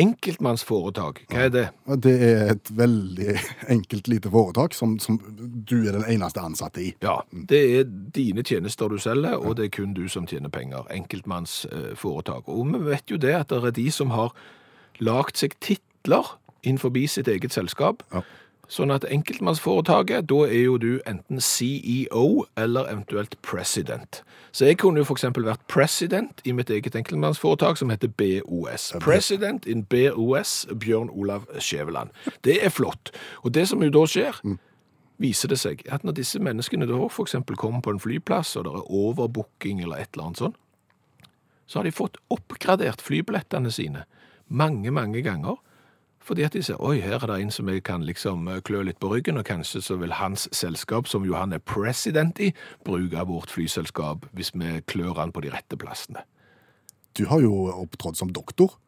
Enkeltmannsforetak, 0.00 1.18
hva 1.28 1.42
er 1.46 1.50
det? 1.52 1.64
Det 2.00 2.12
er 2.24 2.54
et 2.54 2.70
veldig 2.72 3.34
enkelt 3.74 4.08
lite 4.08 4.30
foretak 4.32 4.72
som, 4.72 4.94
som 5.02 5.18
du 5.36 5.82
er 5.82 5.98
den 5.98 6.06
eneste 6.14 6.40
ansatte 6.40 6.80
i. 6.80 6.92
Ja, 7.04 7.18
det 7.30 7.60
er 7.76 7.90
dine 8.16 8.44
tjenester 8.46 8.88
du 8.88 8.96
selger, 9.02 9.36
og 9.36 9.58
det 9.58 9.68
er 9.68 9.74
kun 9.76 9.92
du 9.92 10.06
som 10.08 10.24
tjener 10.28 10.48
penger. 10.52 10.88
Enkeltmannsforetak. 10.96 12.48
Og 12.48 12.72
vi 12.72 12.80
vet 12.88 13.12
jo 13.12 13.20
det 13.20 13.34
at 13.36 13.52
det 13.52 13.60
er 13.68 13.76
de 13.76 13.88
som 13.92 14.14
har 14.16 14.32
lagt 15.04 15.42
seg 15.42 15.58
titler 15.60 16.38
innenfor 16.62 16.94
sitt 17.10 17.28
eget 17.28 17.52
selskap. 17.52 18.02
Ja. 18.14 18.24
Sånn 18.70 18.92
at 18.94 19.04
enkeltmannsforetaket, 19.04 20.28
da 20.30 20.44
er 20.46 20.62
jo 20.62 20.76
du 20.80 21.00
enten 21.08 21.40
CEO 21.42 22.44
eller 22.56 22.86
eventuelt 22.88 23.34
president. 23.42 24.22
Så 24.52 24.68
jeg 24.68 24.78
kunne 24.80 25.02
jo 25.02 25.08
eksempel 25.16 25.44
vært 25.44 25.64
president 25.68 26.40
i 26.46 26.54
mitt 26.56 26.70
eget 26.70 26.94
enkeltmannsforetak 26.96 27.80
som 27.80 27.90
heter 27.90 28.12
BOS. 28.16 28.92
President 29.02 29.66
in 29.66 29.82
BOS, 29.90 30.66
Bjørn 30.78 31.10
Olav 31.10 31.48
Skjæveland. 31.58 32.14
Det 32.46 32.60
er 32.64 32.70
flott. 32.70 33.10
Og 33.42 33.52
det 33.56 33.66
som 33.68 33.82
jo 33.82 33.90
da 33.92 34.06
skjer, 34.08 34.38
viser 35.22 35.52
det 35.52 35.58
seg 35.60 35.82
at 35.92 36.06
når 36.06 36.16
disse 36.20 36.40
menneskene 36.42 36.88
da 36.88 37.00
eksempel 37.10 37.58
kommer 37.58 37.82
på 37.82 37.94
en 37.94 38.02
flyplass, 38.02 38.54
og 38.56 38.66
det 38.68 38.76
er 38.78 38.94
overbooking 39.02 39.82
eller 39.82 40.04
et 40.04 40.14
eller 40.14 40.30
annet 40.30 40.44
sånn, 40.44 40.56
så 41.66 41.80
har 41.80 41.88
de 41.88 41.94
fått 41.94 42.18
oppgradert 42.32 43.02
flybillettene 43.04 43.70
sine 43.72 44.06
mange, 44.52 44.90
mange 44.92 45.22
ganger. 45.24 45.56
Fordi 46.22 46.44
at 46.46 46.52
de 46.54 46.62
ser, 46.62 46.76
oi, 46.78 47.00
her 47.02 47.16
er 47.18 47.26
det 47.32 47.38
en 47.42 47.50
som 47.50 47.66
jeg 47.68 47.82
kan 47.82 48.04
liksom 48.06 48.46
eh, 48.48 48.60
klø 48.62 48.82
litt 48.86 49.00
på 49.02 49.10
ryggen, 49.10 49.40
og 49.40 49.44
kanskje 49.48 49.80
så 49.82 49.96
vil 49.98 50.12
hans 50.20 50.48
selskap, 50.54 51.08
som 51.10 51.24
jo 51.26 51.34
han 51.34 51.52
er 51.52 51.58
president 51.58 52.38
i, 52.38 52.52
bruke 52.86 53.24
vårt 53.26 53.50
flyselskap 53.50 54.28
hvis 54.32 54.52
vi 54.54 54.76
klør 54.86 55.18
han 55.18 55.32
på 55.34 55.42
de 55.42 55.50
rette 55.50 55.76
plassene. 55.80 56.22
Du 57.18 57.26
har 57.28 57.42
jo 57.42 57.66
opptrådt 57.74 58.16
som 58.16 58.30
doktor 58.32 58.78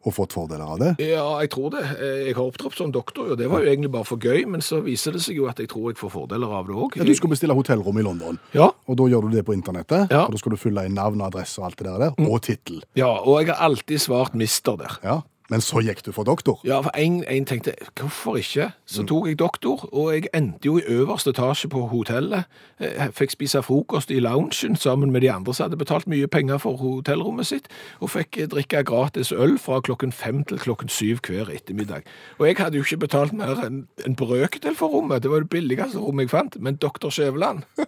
og 0.00 0.14
fått 0.16 0.32
fordeler 0.32 0.64
av 0.64 0.78
det. 0.80 0.90
Ja, 1.10 1.26
jeg 1.42 1.50
tror 1.52 1.74
det. 1.74 1.82
Eh, 2.00 2.20
Jeg 2.30 2.36
har 2.38 2.46
opptrådt 2.48 2.78
som 2.78 2.92
doktor, 2.94 3.32
og 3.34 3.36
det 3.36 3.50
var 3.52 3.60
jo 3.60 3.68
egentlig 3.68 3.90
bare 3.92 4.06
for 4.08 4.16
gøy, 4.16 4.46
men 4.48 4.62
så 4.64 4.78
viser 4.80 5.12
det 5.12 5.20
seg 5.26 5.36
jo 5.36 5.48
at 5.50 5.58
jeg 5.60 5.68
tror 5.68 5.90
jeg 5.90 5.98
får 6.00 6.14
fordeler 6.14 6.54
av 6.56 6.70
det 6.70 6.78
òg. 6.78 6.96
Ja, 6.96 7.04
du 7.04 7.12
skal 7.18 7.28
bestille 7.34 7.52
hotellrom 7.58 7.98
i 8.00 8.06
London, 8.06 8.38
Ja, 8.56 8.70
og 8.88 8.96
da 8.96 9.04
gjør 9.12 9.26
du 9.28 9.34
det 9.36 9.42
på 9.44 9.52
internettet. 9.58 10.06
Ja. 10.14 10.22
Og 10.24 10.32
da 10.32 10.40
skal 10.40 10.54
du 10.54 10.56
fylle 10.62 10.86
inn 10.88 10.94
navn, 10.96 11.20
og 11.20 11.26
adresse 11.34 11.60
og 11.60 11.66
alt 11.68 11.82
det 11.82 11.92
der, 12.00 12.14
og 12.30 12.40
tittel. 12.46 12.80
ja, 12.96 13.10
og 13.10 13.42
jeg 13.42 13.50
har 13.52 13.60
alltid 13.68 13.98
svart 14.00 14.32
mister 14.38 14.78
der. 14.80 14.96
Ja. 15.04 15.18
Men 15.50 15.62
så 15.64 15.80
gikk 15.82 16.04
du 16.06 16.12
for 16.14 16.24
doktor. 16.24 16.60
Ja, 16.64 16.78
for 16.84 16.94
en, 16.94 17.24
en 17.26 17.46
tenkte, 17.46 17.74
hvorfor 17.98 18.38
ikke? 18.38 18.70
Så 18.86 19.02
tok 19.08 19.26
jeg 19.26 19.38
doktor, 19.40 19.82
og 19.90 20.12
jeg 20.14 20.30
endte 20.34 20.70
jo 20.70 20.76
i 20.78 20.84
øverste 20.86 21.34
etasje 21.34 21.68
på 21.72 21.82
hotellet. 21.90 22.46
Jeg 22.80 23.10
fikk 23.18 23.34
spise 23.34 23.62
frokost 23.66 24.14
i 24.14 24.20
loungen 24.22 24.78
sammen 24.78 25.10
med 25.10 25.26
de 25.26 25.32
andre 25.32 25.54
som 25.54 25.66
hadde 25.66 25.80
betalt 25.80 26.06
mye 26.10 26.30
penger 26.30 26.62
for 26.62 26.78
hotellrommet 26.78 27.50
sitt, 27.50 27.66
og 27.98 28.14
fikk 28.14 28.38
drikke 28.54 28.84
gratis 28.86 29.32
øl 29.32 29.58
fra 29.58 29.80
klokken 29.82 30.14
fem 30.14 30.44
til 30.46 30.62
klokken 30.62 30.88
syv 30.88 31.18
hver 31.26 31.50
ettermiddag. 31.50 32.06
Og 32.38 32.46
jeg 32.46 32.60
hadde 32.62 32.78
jo 32.78 32.86
ikke 32.86 33.04
betalt 33.08 33.34
mer 33.34 33.58
enn 33.66 33.86
en 34.06 34.16
brøkdel 34.16 34.78
for 34.78 34.94
rommet, 34.94 35.24
det 35.24 35.34
var 35.34 35.42
det 35.42 35.50
billigste 35.50 35.98
rommet 35.98 36.28
jeg 36.28 36.36
fant, 36.36 36.60
men 36.62 36.78
doktor 36.78 37.10
Skjæveland, 37.10 37.66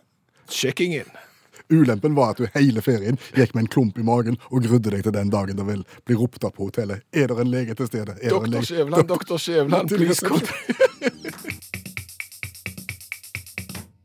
checking 0.50 0.98
in. 0.98 1.14
Ulempen 1.72 2.14
var 2.18 2.34
at 2.34 2.42
du 2.42 2.46
hele 2.54 2.84
ferien 2.84 3.18
gikk 3.36 3.54
med 3.56 3.64
en 3.66 3.70
klump 3.72 3.98
i 3.98 4.06
magen 4.06 4.38
og 4.50 4.66
grudde 4.66 4.92
deg 4.92 5.06
til 5.06 5.16
den 5.16 5.32
dagen 5.32 5.58
det 5.58 5.66
vil 5.68 5.84
bli 6.06 6.18
ropt 6.20 6.44
opp 6.44 6.58
på 6.58 6.68
hotellet. 6.68 7.04
Er 7.12 7.32
det 7.32 7.38
en 7.40 7.52
lege 7.52 7.76
til 7.78 7.88
stede? 7.90 8.16
Er 8.20 8.36
Doktor 8.36 8.68
Skjæveland, 8.68 9.08
doktor 9.08 9.40
Skjæveland, 9.40 9.88
please 9.88 10.26
come. 10.26 10.42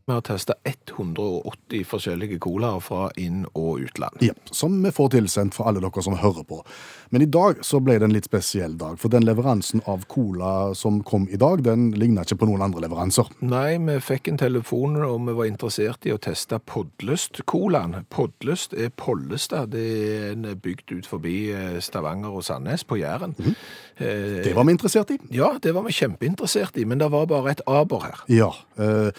Vi 0.10 0.14
har 0.14 0.22
testa 0.24 0.54
180 0.64 1.82
forskjellige 1.84 2.38
colaer 2.40 2.80
fra 2.80 3.10
inn- 3.20 3.44
og 3.60 3.82
utland. 3.84 4.22
Ja, 4.24 4.32
som 4.56 4.78
vi 4.84 4.92
får 4.96 5.10
tilsendt 5.18 5.58
fra 5.58 5.66
alle 5.68 5.82
dere 5.84 6.04
som 6.06 6.16
hører 6.16 6.46
på. 6.48 6.62
Men 7.12 7.26
i 7.26 7.28
dag 7.28 7.60
så 7.68 7.82
ble 7.84 7.98
det 8.00 8.08
en 8.08 8.14
litt 8.16 8.30
spesiell 8.30 8.78
dag, 8.80 8.96
for 9.02 9.12
den 9.12 9.26
leveransen 9.28 9.82
av 9.84 10.06
cola 10.08 10.72
som 10.80 11.02
kom 11.04 11.26
i 11.28 11.36
dag, 11.36 11.60
den 11.66 11.90
ligner 11.92 12.24
ikke 12.24 12.38
på 12.40 12.48
noen 12.48 12.64
andre 12.70 12.86
leveranser. 12.86 13.28
Nei, 13.44 13.74
vi 13.84 13.98
fikk 14.00 14.30
en 14.32 14.40
telefon 14.40 14.96
og 15.04 15.28
vi 15.28 15.36
var 15.42 15.50
interessert 15.52 16.08
i 16.08 16.16
å 16.16 16.22
teste 16.24 16.62
Podlust-colaen. 16.72 18.06
Podlust 18.08 18.78
er 18.80 18.96
Pollestad. 18.96 19.76
Det 19.76 19.84
er 20.08 20.32
en 20.38 20.48
bygd 20.56 20.96
ut 21.02 21.12
forbi 21.12 21.36
eh, 21.52 21.82
Stavanger 21.84 22.32
og 22.40 22.48
Sandnes 22.48 22.88
på 22.88 23.02
Jæren. 23.04 23.36
Eh, 23.44 24.40
Det 24.48 24.56
var 24.56 24.64
vi 24.64 24.78
interessert 24.80 25.12
i. 25.12 25.20
Ja, 25.36 25.58
det 25.60 25.76
var 25.76 25.84
vi 25.84 25.92
kjempeinteressert 26.00 26.80
i, 26.80 26.88
men 26.88 27.04
det 27.04 27.12
var 27.12 27.28
bare 27.28 27.58
et 27.58 27.68
aber 27.68 28.08
her. 28.08 28.24
Ja. 28.32 28.54
Eh, 28.80 29.12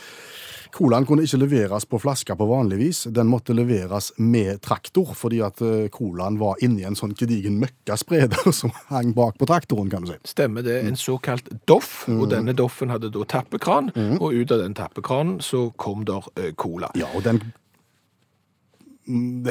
Colaen 0.74 1.06
kunne 1.08 1.24
ikke 1.26 1.40
leveres 1.40 1.86
på 1.88 2.00
flaske 2.02 2.36
på 2.38 2.48
vanlig 2.48 2.78
vis. 2.80 3.02
Den 3.14 3.30
måtte 3.30 3.56
leveres 3.56 4.10
med 4.18 4.60
traktor, 4.64 5.14
fordi 5.18 5.40
at 5.44 5.62
eh, 5.64 5.86
colaen 5.94 6.38
var 6.40 6.60
inni 6.64 6.86
en 6.88 6.98
sånn 6.98 7.14
gedigen 7.18 7.58
møkkaspreder 7.62 8.52
som 8.60 8.72
hang 8.92 9.14
bak 9.16 9.38
på 9.40 9.48
traktoren, 9.48 9.90
kan 9.92 10.04
du 10.04 10.12
si. 10.12 10.18
Stemmer 10.28 10.66
det. 10.66 10.80
En 10.88 10.98
såkalt 10.98 11.48
doff, 11.70 12.02
og 12.08 12.28
denne 12.32 12.54
doffen 12.56 12.92
hadde 12.92 13.12
da 13.14 13.24
tappekran, 13.28 13.92
og 14.18 14.34
ut 14.34 14.52
av 14.54 14.64
den 14.64 14.76
tappekranen 14.78 15.38
så 15.44 15.68
kom 15.80 16.04
der 16.08 16.26
eh, 16.36 16.52
cola. 16.58 16.92
Ja, 16.98 17.10
og 17.14 17.24
den 17.26 17.38
Mm, 17.38 17.52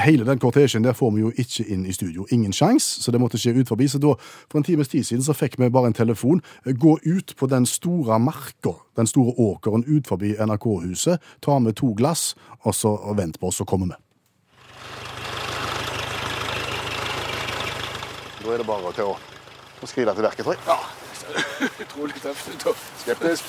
Hele 0.04 0.26
den 0.26 0.40
kortesjen 0.40 0.84
der 0.86 0.94
får 0.94 1.12
vi 1.16 1.24
jo 1.24 1.32
ikke 1.34 1.64
inn 1.74 1.86
i 1.90 1.94
studio. 1.96 2.28
Ingen 2.32 2.54
sjans, 2.54 2.86
så 3.02 3.12
det 3.12 3.22
måtte 3.22 3.40
skje 3.42 3.56
ut 3.58 3.70
forbi. 3.72 3.88
Så 3.90 3.98
da, 4.02 4.14
for 4.52 4.60
en 4.60 4.68
times 4.68 4.92
tid 4.92 5.08
siden, 5.08 5.24
så 5.26 5.34
fikk 5.34 5.58
vi 5.58 5.70
bare 5.74 5.90
en 5.90 5.98
telefon. 5.98 6.44
Gå 6.66 6.98
ut 7.04 7.34
på 7.38 7.50
den 7.50 7.66
store 7.66 8.20
marka, 8.22 8.76
den 9.00 9.10
store 9.10 9.34
åkeren 9.34 9.86
ut 9.88 10.08
forbi 10.08 10.36
NRK-huset, 10.38 11.24
ta 11.42 11.58
med 11.60 11.78
to 11.80 11.94
glass, 11.98 12.36
og 12.62 12.76
så 12.76 12.94
og 12.98 13.18
vent 13.18 13.40
på 13.40 13.50
oss, 13.50 13.58
så 13.58 13.66
kommer 13.66 13.90
vi. 13.90 13.98
Da 18.44 18.54
er 18.54 18.62
det 18.62 18.68
bare 18.68 18.94
til 18.96 19.10
å, 19.10 19.18
å 19.18 19.90
skride 19.90 20.14
til 20.14 20.24
verket, 20.30 20.46
tror 20.46 20.54
jeg. 20.54 20.64
Ja, 20.70 20.78
Utrolig 21.84 22.22
tøft 22.22 22.48
skeptisk. 23.02 23.44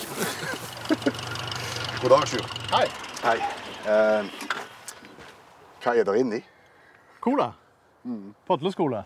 God 2.02 2.10
dag, 2.14 2.26
Sjur. 2.30 2.48
Hei. 2.72 2.86
Hei. 3.22 3.38
Eh, 3.88 4.24
hva 5.82 5.94
er 5.94 6.06
der 6.06 6.18
inni? 6.18 6.42
Cola. 7.22 7.52
Podleskola. 8.46 9.04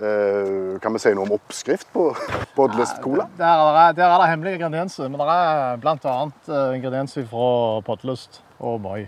Eh, 0.00 0.78
kan 0.80 0.94
vi 0.96 1.00
si 1.02 1.10
noe 1.12 1.26
om 1.26 1.34
oppskrift 1.36 1.90
på 1.92 2.06
podlest-cola? 2.58 3.26
Der 3.36 3.44
er, 3.44 3.92
det, 3.92 3.98
der 3.98 4.14
er 4.14 4.22
det 4.22 4.28
hemmelige 4.30 4.56
ingredienser, 4.60 5.10
men 5.12 5.20
det 5.20 5.26
er 5.34 6.12
annet 6.14 6.48
eh, 6.48 6.76
ingredienser 6.78 7.26
fra 7.28 7.80
Podlest 7.84 8.40
og 8.58 8.80
Moi. 8.80 9.02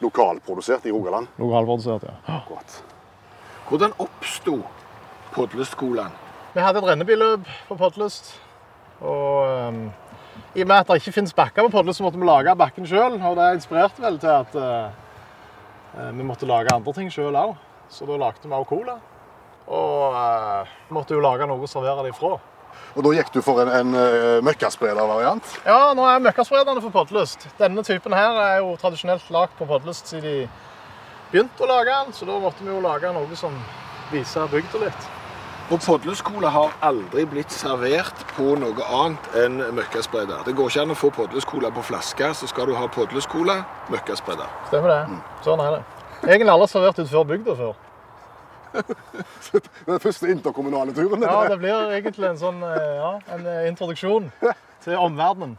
Lokalprodusert 0.00 0.86
i 0.86 0.92
Rogaland. 0.94 1.26
Lokalprodusert, 1.38 2.06
ja. 2.06 2.14
Akkurat. 2.36 2.78
Hvordan 3.68 3.96
oppsto 3.98 4.60
Podlest-colaen? 5.34 6.14
Vi 6.54 6.62
hadde 6.62 6.78
et 6.78 6.88
rennebilløp 6.92 7.50
på 7.68 7.76
Podlest. 7.78 8.32
og 9.00 9.68
um, 9.68 9.84
i 10.54 10.62
og 10.62 10.66
med 10.66 10.76
at 10.76 10.88
det 10.88 11.00
ikke 11.00 11.12
finnes 11.12 11.34
bakker 11.34 11.66
på 11.66 11.74
Podlest, 11.74 11.98
så 11.98 12.04
måtte 12.04 12.18
vi 12.18 12.26
lage 12.26 12.56
bakken 12.58 12.86
sjøl, 12.86 13.18
og 13.18 13.36
det 13.38 13.52
inspirerte 13.54 14.02
vel 14.02 14.18
til 14.18 14.32
at 14.34 14.56
eh, 14.58 15.09
vi 15.94 16.26
måtte 16.26 16.48
lage 16.48 16.74
andre 16.74 16.94
ting 16.96 17.10
sjøl 17.12 17.36
òg. 17.36 17.56
Så 17.90 18.06
da 18.06 18.18
lagde 18.20 18.46
vi 18.46 18.54
òg 18.54 18.68
cola. 18.70 18.96
Og 19.70 20.16
eh, 20.16 20.72
måtte 20.94 21.14
jo 21.14 21.22
lage 21.22 21.46
noe 21.50 21.66
å 21.66 21.70
servere 21.70 22.06
det 22.06 22.14
ifra. 22.14 22.38
Og 22.94 23.04
da 23.06 23.12
gikk 23.14 23.30
du 23.34 23.40
for 23.42 23.60
en, 23.62 23.70
en 23.70 23.94
uh, 23.94 24.38
møkkaspredervariant. 24.46 25.46
Ja, 25.66 25.92
nå 25.94 26.06
er 26.06 26.22
møkkasprederne 26.22 26.82
for 26.82 26.94
Podlyst. 26.94 27.46
Denne 27.58 27.84
typen 27.86 28.14
her 28.14 28.38
er 28.42 28.56
jo 28.62 28.74
tradisjonelt 28.80 29.26
lagd 29.34 29.54
på 29.58 29.66
Podlyst 29.68 30.10
siden 30.10 30.26
de 30.26 30.48
begynte 31.30 31.66
å 31.66 31.70
lage 31.70 31.94
den, 31.94 32.14
så 32.14 32.26
da 32.26 32.38
måtte 32.42 32.66
vi 32.66 32.72
jo 32.72 32.82
lage 32.82 33.10
noe 33.14 33.38
som 33.38 33.54
viser 34.10 34.50
bygda 34.50 34.84
litt. 34.86 35.10
Og 35.70 35.78
Podlyst-cola 35.78 36.48
har 36.50 36.72
aldri 36.82 37.22
blitt 37.30 37.52
servert 37.54 38.24
på 38.34 38.56
noe 38.58 38.86
annet 38.90 39.26
enn 39.38 39.60
møkkaspreder. 39.76 40.40
Det 40.42 40.54
går 40.58 40.72
ikke 40.72 40.82
an 40.82 40.90
å 40.90 40.96
få 40.98 41.12
Podlyst-cola 41.14 41.68
på 41.76 41.84
flaske, 41.86 42.32
så 42.34 42.48
skal 42.50 42.66
du 42.66 42.72
ha 42.74 42.88
Podlyst-cola, 42.90 43.60
møkkaspreder. 43.92 44.50
Stemmer 44.66 44.90
det. 44.90 45.20
Sånn 45.46 45.62
er 45.62 45.76
det. 45.76 45.84
Egentlig 46.24 46.50
alle 46.56 46.66
servert 46.72 46.98
utenfor 46.98 47.28
bygda 47.28 47.54
før. 47.60 47.78
Den 49.86 50.02
første 50.02 50.32
interkommunale 50.34 50.96
turen. 50.96 51.22
Ja, 51.22 51.36
det 51.52 51.60
blir 51.62 51.94
egentlig 52.00 52.26
en 52.32 52.42
sånn 52.42 52.58
eh, 52.66 52.90
ja, 52.98 53.12
en 53.36 53.46
eh, 53.46 53.62
introduksjon 53.70 54.26
til 54.82 54.98
omverdenen. 54.98 55.54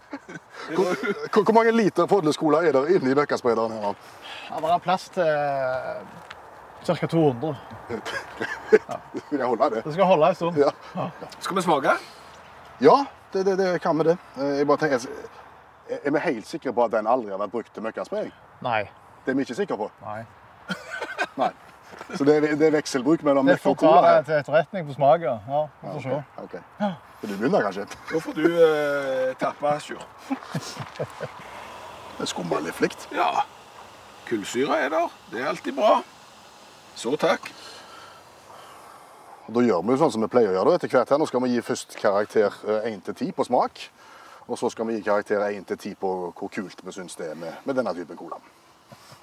Hvor, 0.76 0.92
hvor, 0.92 1.46
hvor 1.46 1.56
mange 1.56 1.72
liter 1.72 2.12
podleskola 2.12 2.66
er 2.68 2.76
der 2.76 2.92
inni 2.98 3.16
her? 3.16 3.24
Ja, 3.32 4.60
det 4.60 4.76
er 4.76 4.84
plass 4.84 5.08
til 5.16 5.24
ca. 6.86 7.08
200. 7.08 7.56
Vil 9.30 9.40
jeg 9.40 9.48
holde 9.48 9.70
det? 9.76 9.84
Det 9.86 9.94
skal 9.94 10.06
holde 10.10 10.28
en 10.30 10.36
stund. 10.36 10.58
Ja, 10.58 10.70
Skal 11.40 11.56
vi 11.56 11.62
smake? 11.62 11.90
ja 12.82 13.06
det, 13.34 13.46
det, 13.46 13.58
det 13.60 13.82
kan 13.82 13.98
vi 13.98 14.04
det. 14.04 14.18
Eh, 14.38 14.58
Jeg 14.60 14.68
bare 14.68 14.78
tenker, 14.78 15.00
er 16.04 16.12
vi 16.12 16.20
helt 16.20 16.48
sikre 16.48 16.74
på 16.74 16.84
at 16.84 16.92
den 16.92 17.08
aldri 17.08 17.32
har 17.32 17.38
vært 17.40 17.52
brukt 17.54 17.74
til 17.74 17.84
møkkaspredning? 17.86 18.34
Nei. 18.66 18.82
Det 19.26 19.32
er 19.32 19.36
vi 19.38 19.42
ikke 19.46 19.56
sikre 19.56 19.78
på. 19.78 19.92
Nei. 20.06 20.24
Nei. 21.42 21.52
Så 22.18 22.24
det 22.28 22.36
er, 22.38 22.42
det 22.58 22.68
er 22.68 22.72
vekselbruk 22.76 23.24
mellom 23.24 23.46
møkk 23.46 23.62
får 23.62 23.72
og 23.76 23.80
cola? 23.84 24.02
det 24.02 24.10
er 24.18 24.22
til 24.28 24.36
etterretning 24.40 24.88
på 24.88 24.94
smak. 24.98 25.22
ja. 25.22 25.36
Ja, 25.48 25.62
vi 25.84 25.88
får 25.94 26.02
se. 26.08 26.24
Ok. 26.44 26.54
Vil 27.22 27.30
du 27.30 27.36
begynner 27.38 27.62
kanskje? 27.68 27.86
Da 28.12 28.18
får 28.26 28.34
du 28.40 28.46
eh, 28.50 29.30
tappe, 29.40 29.68
Sjur. 29.86 30.02
Det 32.22 32.28
skummer 32.30 32.60
litt 32.62 32.76
flikt. 32.78 33.08
Ja. 33.16 33.30
Kullsyre 34.28 34.76
er 34.86 34.90
der. 34.94 35.08
Det 35.32 35.38
er 35.42 35.48
alltid 35.52 35.74
bra. 35.78 35.94
Så 36.96 37.16
takk. 37.20 37.50
Da 39.52 39.64
gjør 39.66 39.82
vi 39.84 39.96
jo 39.96 40.00
sånn 40.00 40.14
som 40.14 40.24
vi 40.24 40.30
pleier 40.32 40.52
å 40.52 40.56
gjøre 40.60 40.76
etter 40.78 40.92
hvert. 40.92 41.10
her. 41.10 41.20
Nå 41.20 41.28
skal 41.28 41.44
vi 41.44 41.56
gi 41.56 41.64
først 41.66 41.98
karakter 42.00 42.54
1 42.86 43.02
til 43.08 43.16
10 43.16 43.32
på 43.36 43.46
smak. 43.48 43.82
Og 44.48 44.60
så 44.60 44.70
skal 44.72 44.88
vi 44.88 44.98
gi 44.98 45.04
karakter 45.06 45.44
1 45.48 45.68
til 45.68 45.78
10 45.78 45.96
på 46.00 46.12
hvor 46.38 46.52
kult 46.52 46.84
vi 46.84 46.94
syns 46.96 47.18
det 47.20 47.32
er 47.32 47.36
med, 47.40 47.54
med 47.66 47.76
denne 47.76 47.94
typen 47.96 48.20
cola. 48.20 48.40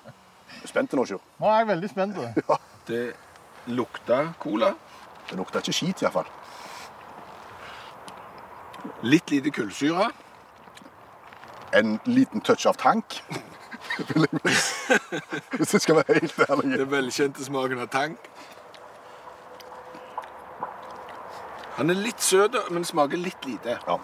Er 0.08 0.62
du 0.62 0.68
spent 0.68 0.92
nå, 0.92 1.04
Sjur? 1.06 1.22
Nå 1.40 1.48
er 1.48 1.62
jeg 1.62 1.70
veldig 1.72 1.90
spent. 1.92 2.20
Det 2.88 3.02
lukter 3.68 4.32
cola. 4.40 4.72
Det 5.28 5.36
lukter 5.36 5.60
ikke 5.60 5.76
skit, 5.76 6.02
iallfall. 6.02 6.28
Litt 9.04 9.30
lite 9.30 9.52
kullsyre. 9.52 10.08
En 11.76 11.98
liten 12.08 12.40
touch 12.40 12.64
av 12.66 12.78
tank. 12.80 13.20
Hvis 15.58 15.72
jeg 15.72 15.80
skal 15.80 16.00
være 16.00 16.20
helt 16.20 16.44
ærlig. 16.48 16.78
Den 16.78 16.90
velkjente 16.90 17.44
smaken 17.44 17.82
av 17.84 17.90
tang. 17.92 18.18
Han 21.78 21.90
er 21.90 21.98
litt 21.98 22.22
søt, 22.22 22.56
men 22.74 22.84
smaker 22.84 23.20
litt 23.22 23.44
lite. 23.46 23.78
Ja. 23.86 23.98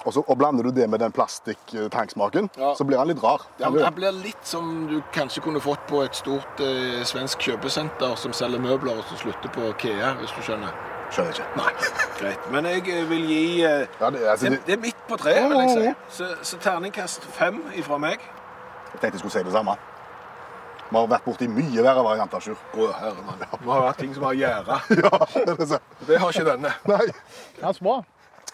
Og, 0.00 0.14
så, 0.16 0.22
og 0.24 0.36
blander 0.40 0.64
du 0.64 0.70
det 0.72 0.86
med 0.88 1.02
den 1.02 1.12
plastikk-tanksmaken, 1.12 2.48
Ja. 2.56 2.74
så 2.76 2.84
blir 2.84 2.98
han 2.98 3.08
litt 3.08 3.22
rar. 3.22 3.44
Han, 3.60 3.76
han 3.82 3.94
blir 3.94 4.12
litt 4.16 4.46
som 4.48 4.86
du 4.88 5.02
kanskje 5.12 5.42
kunne 5.44 5.60
fått 5.60 5.82
på 5.88 6.00
et 6.04 6.16
stort 6.16 6.60
eh, 6.64 7.02
svensk 7.04 7.44
kjøpesenter 7.44 8.16
som 8.16 8.32
selger 8.32 8.62
møbler, 8.64 8.96
og 8.96 9.04
som 9.10 9.20
slutter 9.20 9.52
på 9.52 9.72
Kea, 9.80 10.14
hvis 10.20 10.32
du 10.36 10.40
skjønner. 10.46 10.72
Skjønner 11.10 11.36
ikke. 11.36 11.48
Nei, 11.58 11.72
greit. 12.20 12.48
Men 12.54 12.68
jeg 12.70 12.84
eh, 12.88 13.04
vil 13.10 13.28
gi 13.28 13.44
eh, 13.66 13.86
Ja, 14.00 14.10
det, 14.14 14.24
altså, 14.24 14.52
det, 14.54 14.60
det, 14.66 14.76
er 14.76 14.82
midt 14.86 14.99
på 15.10 15.18
treet, 15.20 15.46
vil 15.50 15.60
jeg 15.64 15.70
si. 15.76 15.94
Så, 16.18 16.28
så 16.42 16.58
terningkast 16.62 17.26
fem 17.36 17.60
ifra 17.78 17.98
meg. 17.98 18.20
jeg 18.92 19.00
tenkte 19.00 19.16
jeg 19.16 19.22
skulle 19.24 19.36
si 19.38 19.42
det 19.46 19.52
samme. 19.54 19.76
Vi 20.90 20.96
har 20.98 21.06
vært 21.06 21.22
borti 21.26 21.46
mye 21.46 21.82
verre 21.86 22.02
varianter, 22.02 22.42
Sjur. 22.42 22.56
Å, 22.74 22.86
herre 22.98 23.22
mann. 23.26 23.44
Vi 23.60 23.68
har 23.70 23.84
vært 23.84 24.00
ting 24.02 24.14
som 24.16 24.24
har 24.26 24.34
gjæra. 24.38 24.80
Ja, 25.04 25.20
det. 25.60 25.78
Det 26.08 26.18
har 26.18 26.32
ikke 26.34 26.48
denne. 26.48 26.72
Nei. 26.90 27.04
Så 27.62 27.84
bra. 27.86 28.00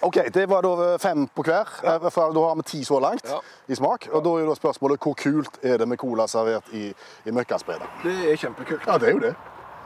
OK, 0.04 0.18
det 0.34 0.42
var 0.50 0.60
da 0.66 0.90
fem 1.00 1.22
på 1.32 1.42
hver. 1.46 1.70
Ja. 1.82 1.94
Da 1.96 2.10
har 2.12 2.56
vi 2.60 2.66
ti 2.68 2.82
så 2.84 2.98
langt 3.00 3.24
Ja. 3.24 3.38
i 3.72 3.78
smak. 3.78 4.10
Og 4.12 4.20
da 4.26 4.34
er 4.36 4.44
jo 4.44 4.50
da 4.50 4.56
spørsmålet 4.58 5.00
hvor 5.00 5.16
kult 5.16 5.56
er 5.64 5.80
det 5.80 5.88
med 5.88 5.96
cola 6.02 6.26
servert 6.28 6.68
i, 6.76 6.90
i 7.24 7.32
møkkaspredet? 7.32 7.88
Det 8.04 8.16
er 8.34 8.36
kjempekult. 8.44 8.84
Ja, 8.84 8.98
det 9.00 9.08
er 9.08 9.16
jo 9.16 9.22
det. 9.24 9.32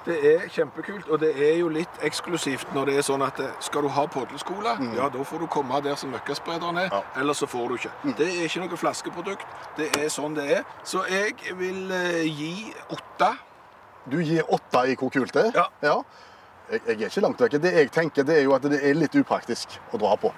Det 0.07 0.17
er 0.25 0.47
kjempekult, 0.49 1.09
og 1.13 1.21
det 1.21 1.31
er 1.37 1.59
jo 1.61 1.69
litt 1.69 1.99
eksklusivt 2.07 2.71
når 2.75 2.89
det 2.89 2.95
er 2.97 3.05
sånn 3.05 3.21
at 3.27 3.41
eh, 3.45 3.51
skal 3.61 3.85
du 3.85 3.91
ha 3.93 4.07
podleskola, 4.09 4.73
ja, 4.97 5.09
da 5.13 5.25
får 5.29 5.43
du 5.45 5.47
komme 5.53 5.81
der 5.85 5.99
som 6.01 6.11
møkkasprederen 6.15 6.79
er, 6.81 6.89
Ja. 6.95 7.03
eller 7.21 7.37
så 7.37 7.47
får 7.51 7.69
du 7.69 7.75
ikke. 7.77 7.93
Det 8.17 8.29
er 8.31 8.47
ikke 8.49 8.63
noe 8.65 8.79
flaskeprodukt. 8.81 9.45
Det 9.77 9.91
er 10.01 10.09
sånn 10.09 10.35
det 10.39 10.47
er. 10.57 10.65
Så 10.89 11.05
jeg 11.11 11.37
vil 11.59 11.93
eh, 11.93 12.25
gi 12.25 12.73
åtte. 12.97 13.35
Du 14.11 14.17
gir 14.25 14.43
åtte 14.49 14.87
i 14.89 14.97
hvor 14.97 15.13
kult 15.13 15.35
det 15.37 15.51
er? 15.51 15.67
Ja. 15.85 15.99
Jeg, 16.71 16.81
jeg 16.87 16.97
er 17.03 17.11
ikke 17.11 17.21
langt 17.27 17.41
vekk. 17.45 17.59
Det 17.61 17.75
jeg 17.77 17.91
tenker, 17.93 18.25
det 18.25 18.39
er 18.39 18.43
jo 18.49 18.55
at 18.57 18.63
det 18.63 18.81
er 18.81 18.95
litt 18.97 19.15
upraktisk 19.21 19.77
å 19.93 20.01
dra 20.01 20.17
på. 20.17 20.33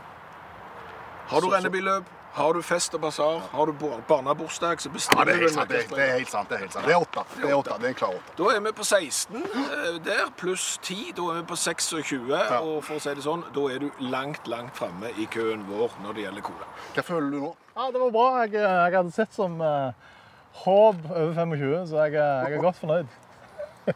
Har 1.31 1.40
du 1.40 1.49
rennebilløp, 1.52 2.09
Har 2.33 2.55
du 2.57 2.62
fest 2.65 2.95
og 2.97 3.01
basar, 3.03 3.43
har 3.53 3.67
du 3.67 3.73
bar- 3.77 4.01
barnebursdag, 4.09 4.81
så 4.81 4.89
Ja, 4.89 4.93
bestiller 4.93 5.25
det 5.25 5.35
er 5.35 5.39
du 5.39 5.43
Ja, 5.43 5.49
en 5.49 5.55
sant. 5.55 5.69
Det, 5.69 5.91
det 5.91 5.99
er 6.09 6.12
helt 6.17 6.31
sant. 6.31 6.49
Det 6.49 6.55
er 6.57 6.59
helt 6.61 6.73
sant. 6.73 6.87
Det 6.87 6.93
er 6.95 7.01
åtte. 7.01 7.25
Det 7.37 7.51
er 7.51 7.55
åtte. 7.57 7.75
Det 7.79 7.85
er 7.85 7.89
en 7.89 7.95
klar 7.95 8.09
åtte. 8.09 8.33
Da 8.39 8.45
er 8.57 8.61
vi 8.61 8.73
på 8.73 8.85
16 8.85 9.37
eh, 9.37 9.99
der, 10.05 10.31
pluss 10.37 10.79
10. 10.83 11.12
Da 11.17 11.23
er 11.23 11.35
vi 11.35 11.43
på 11.51 11.57
26. 11.57 12.33
Og 12.62 12.85
for 12.85 12.95
å 12.97 13.01
si 13.05 13.15
det 13.15 13.23
sånn, 13.27 13.45
da 13.53 13.61
er 13.75 13.79
du 13.85 13.91
langt, 14.01 14.49
langt 14.49 14.73
framme 14.77 15.12
i 15.21 15.27
køen 15.29 15.67
vår 15.69 15.91
når 16.03 16.12
det 16.17 16.23
gjelder 16.25 16.43
cola. 16.49 16.67
Hva 16.95 17.03
føler 17.05 17.31
du 17.31 17.39
nå? 17.43 17.53
Ja, 17.77 17.91
det 17.93 18.01
var 18.01 18.11
bra. 18.17 18.27
Jeg, 18.47 18.53
jeg 18.62 18.97
hadde 18.97 19.12
sett 19.12 19.35
som 19.37 19.61
uh, 19.61 19.93
håp 20.65 20.97
over 21.12 21.35
25, 21.37 21.87
så 21.93 21.97
jeg, 22.07 22.12
jeg 22.17 22.57
er 22.57 22.65
godt 22.65 22.81
fornøyd. 22.81 23.07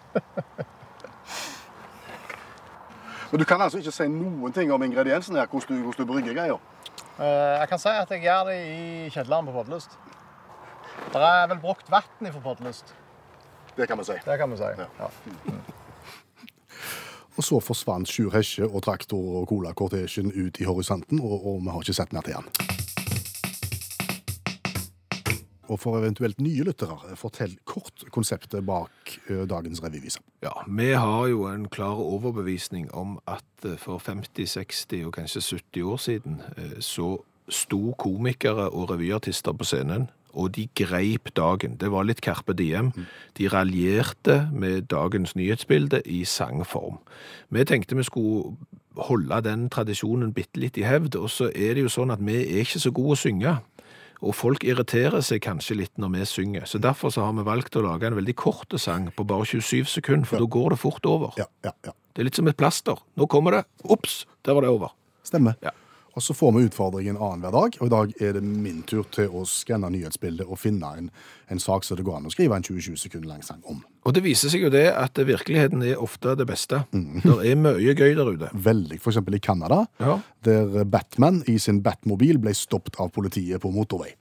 Men 3.31 3.41
du 3.41 3.45
kan 3.49 3.61
altså 3.61 3.79
ikke 3.81 3.93
si 3.93 4.07
noen 4.13 4.53
ting 4.55 4.71
om 4.73 4.83
ingrediensene 4.87 5.39
her, 5.41 5.47
hvordan 5.51 5.77
du, 5.77 5.83
hvordan 5.89 6.07
du 6.07 6.13
brygger 6.13 6.35
greier. 6.37 6.59
Eh, 7.17 7.55
jeg 7.61 7.69
kan 7.71 7.81
si 7.81 7.89
at 7.89 8.11
jeg 8.13 8.27
gjør 8.27 8.51
det 8.51 8.57
i 8.61 9.09
kjelleren 9.15 9.49
på 9.49 9.55
Podlyst. 9.57 9.97
Det 11.15 11.23
er 11.23 11.47
vel 11.49 11.61
brukt 11.63 11.89
vann 11.93 12.33
fra 12.33 12.43
Podlyst. 12.45 12.93
Det 13.77 13.89
kan 13.89 13.99
vi 14.01 14.05
si. 14.05 14.17
Det 14.25 14.39
kan 14.39 14.53
vi 14.53 14.59
si. 14.61 14.69
Ja. 14.77 14.89
Ja. 15.01 15.09
Og 17.37 17.45
så 17.45 17.61
forsvant 17.61 18.09
Sjur 18.09 18.33
Hesje 18.33 18.65
og 18.69 18.83
traktor 18.85 19.41
og 19.43 19.49
cola-kortesjen 19.49 20.33
ut 20.33 20.61
i 20.61 20.69
horisonten, 20.69 21.21
og, 21.21 21.37
og 21.47 21.65
vi 21.65 21.73
har 21.73 21.85
ikke 21.85 21.97
sett 21.97 22.13
mer 22.17 22.25
til 22.25 22.39
han. 22.39 22.86
Og 25.67 25.81
for 25.83 25.99
eventuelt 25.99 26.41
nye 26.41 26.63
lyttere, 26.67 27.17
fortell 27.19 27.57
kort 27.67 28.05
konseptet 28.15 28.63
bak 28.67 29.17
dagens 29.51 29.83
revyvise. 29.83 30.21
Ja, 30.45 30.53
vi 30.67 30.93
har 30.95 31.27
jo 31.27 31.47
en 31.51 31.69
klar 31.69 31.99
overbevisning 31.99 32.87
om 32.95 33.19
at 33.27 33.65
eh, 33.65 33.79
for 33.79 33.99
50, 33.99 34.47
60 34.47 35.07
og 35.07 35.17
kanskje 35.17 35.41
70 35.41 35.83
år 35.83 35.97
siden 35.97 36.43
eh, 36.57 36.79
så 36.81 37.17
sto 37.49 37.95
komikere 37.99 38.71
og 38.71 38.91
revyartister 38.91 39.53
på 39.53 39.65
scenen, 39.65 40.09
og 40.37 40.55
de 40.57 40.67
greip 40.77 41.31
dagen. 41.37 41.77
Det 41.81 41.91
var 41.91 42.05
litt 42.05 42.21
Carpe 42.21 42.53
Diem. 42.53 42.93
De 43.39 43.49
raljerte 43.49 44.51
med 44.53 44.91
dagens 44.93 45.37
nyhetsbilde 45.37 46.03
i 46.05 46.25
sangform. 46.25 46.99
Vi 47.49 47.65
tenkte 47.65 47.97
vi 47.97 48.05
skulle 48.05 48.57
holde 48.97 49.41
den 49.45 49.69
tradisjonen 49.73 50.35
bitte 50.37 50.61
litt 50.61 50.77
i 50.77 50.85
hevd, 50.85 51.17
og 51.17 51.31
så 51.33 51.49
er 51.55 51.77
det 51.77 51.87
jo 51.87 51.93
sånn 51.93 52.13
at 52.13 52.21
vi 52.25 52.37
er 52.43 52.65
ikke 52.65 52.83
så 52.83 52.93
gode 52.93 53.17
å 53.17 53.21
synge. 53.21 53.57
Og 54.25 54.35
folk 54.37 54.65
irriterer 54.65 55.21
seg 55.25 55.43
kanskje 55.45 55.77
litt 55.83 56.01
når 56.01 56.15
vi 56.15 56.29
synger. 56.31 56.69
Så 56.69 56.81
derfor 56.83 57.13
så 57.13 57.27
har 57.27 57.35
vi 57.37 57.45
valgt 57.47 57.77
å 57.77 57.85
lage 57.85 58.09
en 58.09 58.17
veldig 58.17 58.37
kort 58.39 58.77
sang 58.81 59.11
på 59.13 59.27
bare 59.29 59.49
27 59.49 59.85
sekunder, 59.99 60.29
for 60.29 60.41
da 60.41 60.51
går 60.57 60.73
det 60.75 60.81
fort 60.81 61.09
over. 61.11 61.37
Ja, 61.41 61.49
ja, 61.67 61.75
ja. 61.85 61.93
Det 62.17 62.23
er 62.23 62.31
litt 62.31 62.39
som 62.39 62.49
et 62.49 62.57
plaster. 62.57 63.03
Nå 63.21 63.29
kommer 63.29 63.59
det. 63.59 63.67
Ops, 63.85 64.25
der 64.47 64.57
var 64.57 64.65
det 64.65 64.73
over. 64.73 64.95
Stemmer. 65.27 65.59
Og 66.17 66.23
så 66.25 66.33
får 66.33 66.53
vi 66.57 66.63
utfordringen 66.65 67.19
annenhver 67.21 67.53
dag, 67.53 67.75
og 67.81 67.87
i 67.87 67.93
dag 67.93 68.13
er 68.25 68.33
det 68.39 68.41
min 68.43 68.79
tur 68.89 69.03
til 69.13 69.29
å 69.37 69.43
skanne 69.45 69.91
nyhetsbildet 69.93 70.47
og 70.49 70.57
finne 70.57 70.89
en, 70.97 71.11
en 71.53 71.61
sak 71.61 71.85
som 71.85 71.99
det 71.99 72.07
går 72.07 72.17
an 72.17 72.29
å 72.31 72.33
skrive 72.33 72.57
en 72.57 72.65
20-20 72.65 72.97
sekunder 73.03 73.29
lang 73.35 73.43
sang 73.45 73.61
om. 73.69 73.83
Og 74.09 74.15
det 74.17 74.23
viser 74.25 74.49
seg 74.49 74.65
jo 74.65 74.71
det 74.73 74.87
at 74.97 75.21
virkeligheten 75.29 75.85
er 75.85 76.01
ofte 76.01 76.33
det 76.41 76.47
beste. 76.49 76.81
Det 76.95 77.37
er 77.51 77.61
mye 77.61 77.93
gøy 77.93 78.15
der 78.17 78.31
ute. 78.33 78.49
Veldig, 78.65 78.97
for 79.05 79.13
eksempel 79.13 79.37
i 79.37 79.43
Canada, 79.45 79.83
Ja. 80.01 80.17
der 80.47 80.85
Batman 80.89 81.43
i 81.53 81.59
sin 81.61 81.83
Batmobil 81.85 82.39
ble 82.41 82.55
stoppet 82.57 82.97
av 83.03 83.13
politiet 83.13 83.61
på 83.61 83.69
motorvei. 83.77 84.15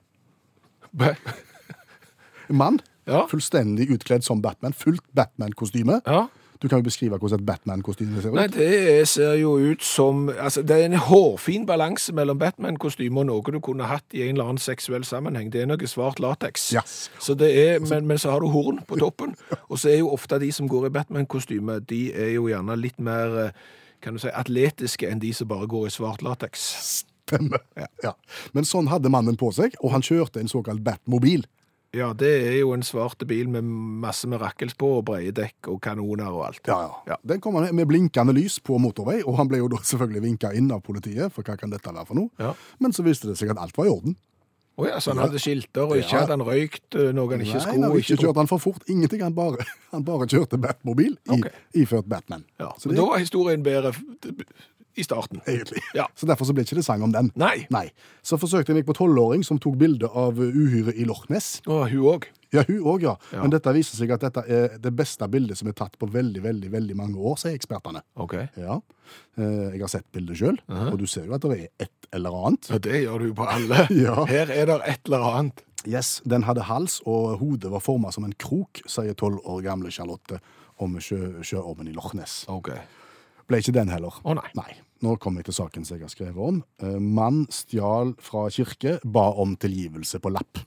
En 1.00 2.60
mann, 2.62 2.82
Ja. 3.08 3.24
fullstendig 3.30 3.88
utkledd 3.94 4.24
som 4.26 4.42
Batman, 4.42 4.74
fullt 4.74 5.04
Batman-kostyme. 5.16 6.02
Ja. 6.10 6.26
Du 6.62 6.68
kan 6.68 6.80
jo 6.80 6.88
beskrive 6.88 7.18
hvordan 7.20 7.40
et 7.42 7.46
Batman-kostyme 7.46 8.22
ser 8.22 8.32
ut. 8.32 8.38
Nei, 8.38 8.48
det 8.54 9.08
ser 9.12 9.34
jo 9.42 9.58
ut 9.60 9.84
som 9.84 10.30
Altså, 10.30 10.62
det 10.62 10.78
er 10.78 10.86
en 10.86 10.98
hårfin 11.08 11.66
balanse 11.68 12.14
mellom 12.16 12.40
Batman-kostyme 12.40 13.20
og 13.20 13.28
noe 13.30 13.56
du 13.56 13.60
kunne 13.64 13.88
hatt 13.90 14.16
i 14.16 14.24
en 14.26 14.36
eller 14.36 14.52
annen 14.52 14.62
seksuell 14.62 15.04
sammenheng. 15.08 15.52
Det 15.54 15.62
er 15.62 15.70
noe 15.70 15.90
svart 15.90 16.20
lateks. 16.24 16.70
Ja. 16.76 16.86
Så 17.20 17.36
det 17.36 17.52
er, 17.60 17.80
men, 17.84 18.08
men 18.08 18.22
så 18.22 18.32
har 18.32 18.40
du 18.44 18.48
horn 18.54 18.80
på 18.88 19.00
toppen. 19.02 19.36
Og 19.70 19.80
så 19.80 19.92
er 19.92 20.00
jo 20.00 20.14
ofte 20.14 20.40
de 20.40 20.52
som 20.56 20.70
går 20.72 20.88
i 20.88 20.94
Batman-kostyme, 20.96 21.80
de 21.90 22.14
er 22.14 22.36
jo 22.38 22.48
gjerne 22.48 22.78
litt 22.80 23.00
mer 23.04 23.40
eh, 23.48 23.66
kan 24.06 24.16
du 24.16 24.22
si, 24.22 24.30
atletiske 24.30 25.10
enn 25.10 25.22
de 25.24 25.34
som 25.34 25.50
bare 25.50 25.68
går 25.70 25.90
i 25.90 25.94
svart 25.94 26.24
lateks. 26.26 26.66
Stemmer. 27.26 27.64
Ja. 28.04 28.14
Men 28.54 28.68
sånn 28.70 28.92
hadde 28.92 29.10
mannen 29.10 29.38
på 29.40 29.50
seg, 29.56 29.74
og 29.82 29.96
han 29.96 30.06
kjørte 30.06 30.42
en 30.42 30.52
såkalt 30.52 30.84
Batmobil. 30.86 31.48
Ja, 31.96 32.10
det 32.18 32.30
er 32.50 32.58
jo 32.60 32.74
en 32.76 32.84
svart 32.84 33.24
bil 33.28 33.48
med 33.52 33.64
masse 34.04 34.28
med 34.28 34.42
på, 34.76 34.90
og 34.98 35.06
brede 35.08 35.32
dekk 35.38 35.70
og 35.72 35.82
kanoner 35.82 36.28
og 36.28 36.46
alt. 36.50 36.62
Ja, 36.68 36.80
ja. 36.84 36.94
Ja. 37.14 37.18
Den 37.24 37.42
kom 37.42 37.56
han 37.56 37.72
med 37.76 37.88
blinkende 37.88 38.36
lys 38.36 38.60
på 38.60 38.78
motorvei, 38.82 39.22
og 39.24 39.38
han 39.40 39.48
ble 39.48 39.62
jo 39.64 39.72
da 39.72 39.80
selvfølgelig 39.80 40.26
vinka 40.28 40.52
inn 40.54 40.72
av 40.76 40.84
politiet, 40.84 41.32
for 41.32 41.48
hva 41.48 41.56
kan 41.60 41.72
dette 41.72 41.88
være 41.88 42.08
for 42.10 42.20
noe? 42.20 42.32
Ja. 42.42 42.52
Men 42.84 42.96
så 42.96 43.06
viste 43.06 43.32
det 43.32 43.38
seg 43.40 43.54
at 43.56 43.62
alt 43.62 43.78
var 43.78 43.88
i 43.88 43.94
orden. 43.94 44.18
Å 44.76 44.88
ja, 44.90 44.98
så 45.00 45.14
han 45.14 45.22
hadde 45.24 45.40
skilter, 45.40 45.86
og 45.88 45.96
ikke 46.02 46.20
hadde 46.20 46.36
han 46.36 46.44
røykt 46.44 46.98
eh, 47.00 47.14
noe 47.16 47.32
han 47.32 47.44
ikke 47.46 47.62
skulle. 47.64 47.80
nei, 47.80 47.88
han 47.88 47.94
ikke 47.96 48.12
ikke 48.12 48.26
kjørte 48.26 48.42
han 48.42 48.50
for 48.52 48.64
fort. 48.64 48.84
Ingenting. 48.92 49.22
Han 49.24 49.36
bare, 49.38 49.64
han 49.94 50.04
bare 50.08 50.28
kjørte 50.28 50.60
Batmobil 50.60 51.14
i, 51.16 51.38
okay. 51.38 51.62
iført 51.80 52.10
Batman. 52.12 52.44
Ja, 52.60 52.74
Så 52.76 52.92
det, 52.92 52.98
da 53.00 53.06
var 53.08 53.24
historien 53.24 53.64
bedre 53.64 53.94
i 54.98 55.04
starten. 55.04 55.42
egentlig. 55.48 55.82
Ja. 55.96 56.08
Så 56.16 56.26
derfor 56.30 56.46
så 56.48 56.54
ble 56.56 56.64
ikke 56.66 56.78
det 56.80 56.86
sang 56.88 57.04
om 57.04 57.12
den. 57.12 57.32
Nei. 57.36 57.68
Nei. 57.74 57.90
Så 58.24 58.38
forsøkte 58.42 58.72
jeg 58.74 58.82
meg 58.82 58.88
på 58.88 58.96
tolvåring 58.98 59.44
som 59.46 59.60
tok 59.60 59.76
bilde 59.82 60.08
av 60.08 60.40
uhyret 60.40 60.96
i 60.96 61.06
Loch 61.06 61.26
Ness. 61.30 61.62
Og 61.68 61.90
hun 61.92 62.06
òg. 62.16 62.28
Ja, 62.56 62.62
hun 62.68 62.80
òg, 62.88 63.02
ja. 63.04 63.16
Ja. 63.34 63.42
Men 63.44 63.52
dette 63.52 63.74
viser 63.76 63.98
seg 64.00 64.12
at 64.16 64.22
dette 64.24 64.44
er 64.48 64.78
det 64.80 64.94
beste 64.96 65.28
bildet 65.28 65.58
som 65.60 65.68
er 65.68 65.76
tatt 65.76 65.98
på 66.00 66.08
veldig, 66.08 66.44
veldig, 66.46 66.70
veldig 66.72 66.96
mange 66.96 67.18
år, 67.20 67.36
sier 67.42 67.56
ekspertene. 67.58 68.02
OK. 68.16 68.38
Ja. 68.56 68.80
Eh, 69.38 69.76
Jeg 69.76 69.82
har 69.84 69.92
sett 69.92 70.08
bildet 70.16 70.40
sjøl, 70.40 70.60
og 70.72 70.98
du 71.02 71.06
ser 71.10 71.26
jo 71.28 71.36
at 71.36 71.44
det 71.44 71.58
er 71.60 71.88
et 71.90 72.10
eller 72.16 72.32
annet. 72.48 72.70
Ja, 72.72 72.78
det 72.80 73.02
gjør 73.04 73.26
du 73.28 73.34
på 73.36 73.48
alle. 73.52 73.88
Ja. 74.06 74.24
Her 74.30 74.52
er 74.54 74.66
det 74.72 74.80
et 74.88 75.10
eller 75.12 75.28
annet. 75.34 75.64
Yes, 75.86 76.22
Den 76.26 76.48
hadde 76.48 76.64
hals, 76.66 77.02
og 77.06 77.36
hodet 77.44 77.70
var 77.70 77.84
forma 77.84 78.10
som 78.16 78.24
en 78.26 78.34
krok, 78.42 78.80
sier 78.90 79.14
tolv 79.14 79.38
år 79.46 79.60
gamle 79.68 79.92
Charlotte 79.94 80.40
om 80.82 80.96
sjø, 81.00 81.44
sjøormen 81.46 81.88
i 81.88 81.94
Loch 81.94 82.14
Ness. 82.18 82.46
OK. 82.50 82.72
Ble 83.48 83.60
ikke 83.62 83.74
den 83.76 83.92
heller. 83.94 84.16
Å 84.26 84.34
nei. 84.38 84.48
Nei. 84.58 84.72
Nå 85.06 85.18
kommer 85.22 85.42
jeg 85.44 85.52
til 85.52 85.58
saken 85.60 85.86
som 85.86 85.98
jeg 85.98 86.06
har 86.08 86.14
skrevet 86.14 86.40
om. 86.42 86.62
Eh, 86.82 86.96
Mann 87.00 87.44
stjal 87.54 88.16
fra 88.24 88.48
kirke, 88.54 88.98
ba 89.06 89.28
om 89.42 89.56
tilgivelse 89.60 90.22
på 90.24 90.32
lapp. 90.34 90.64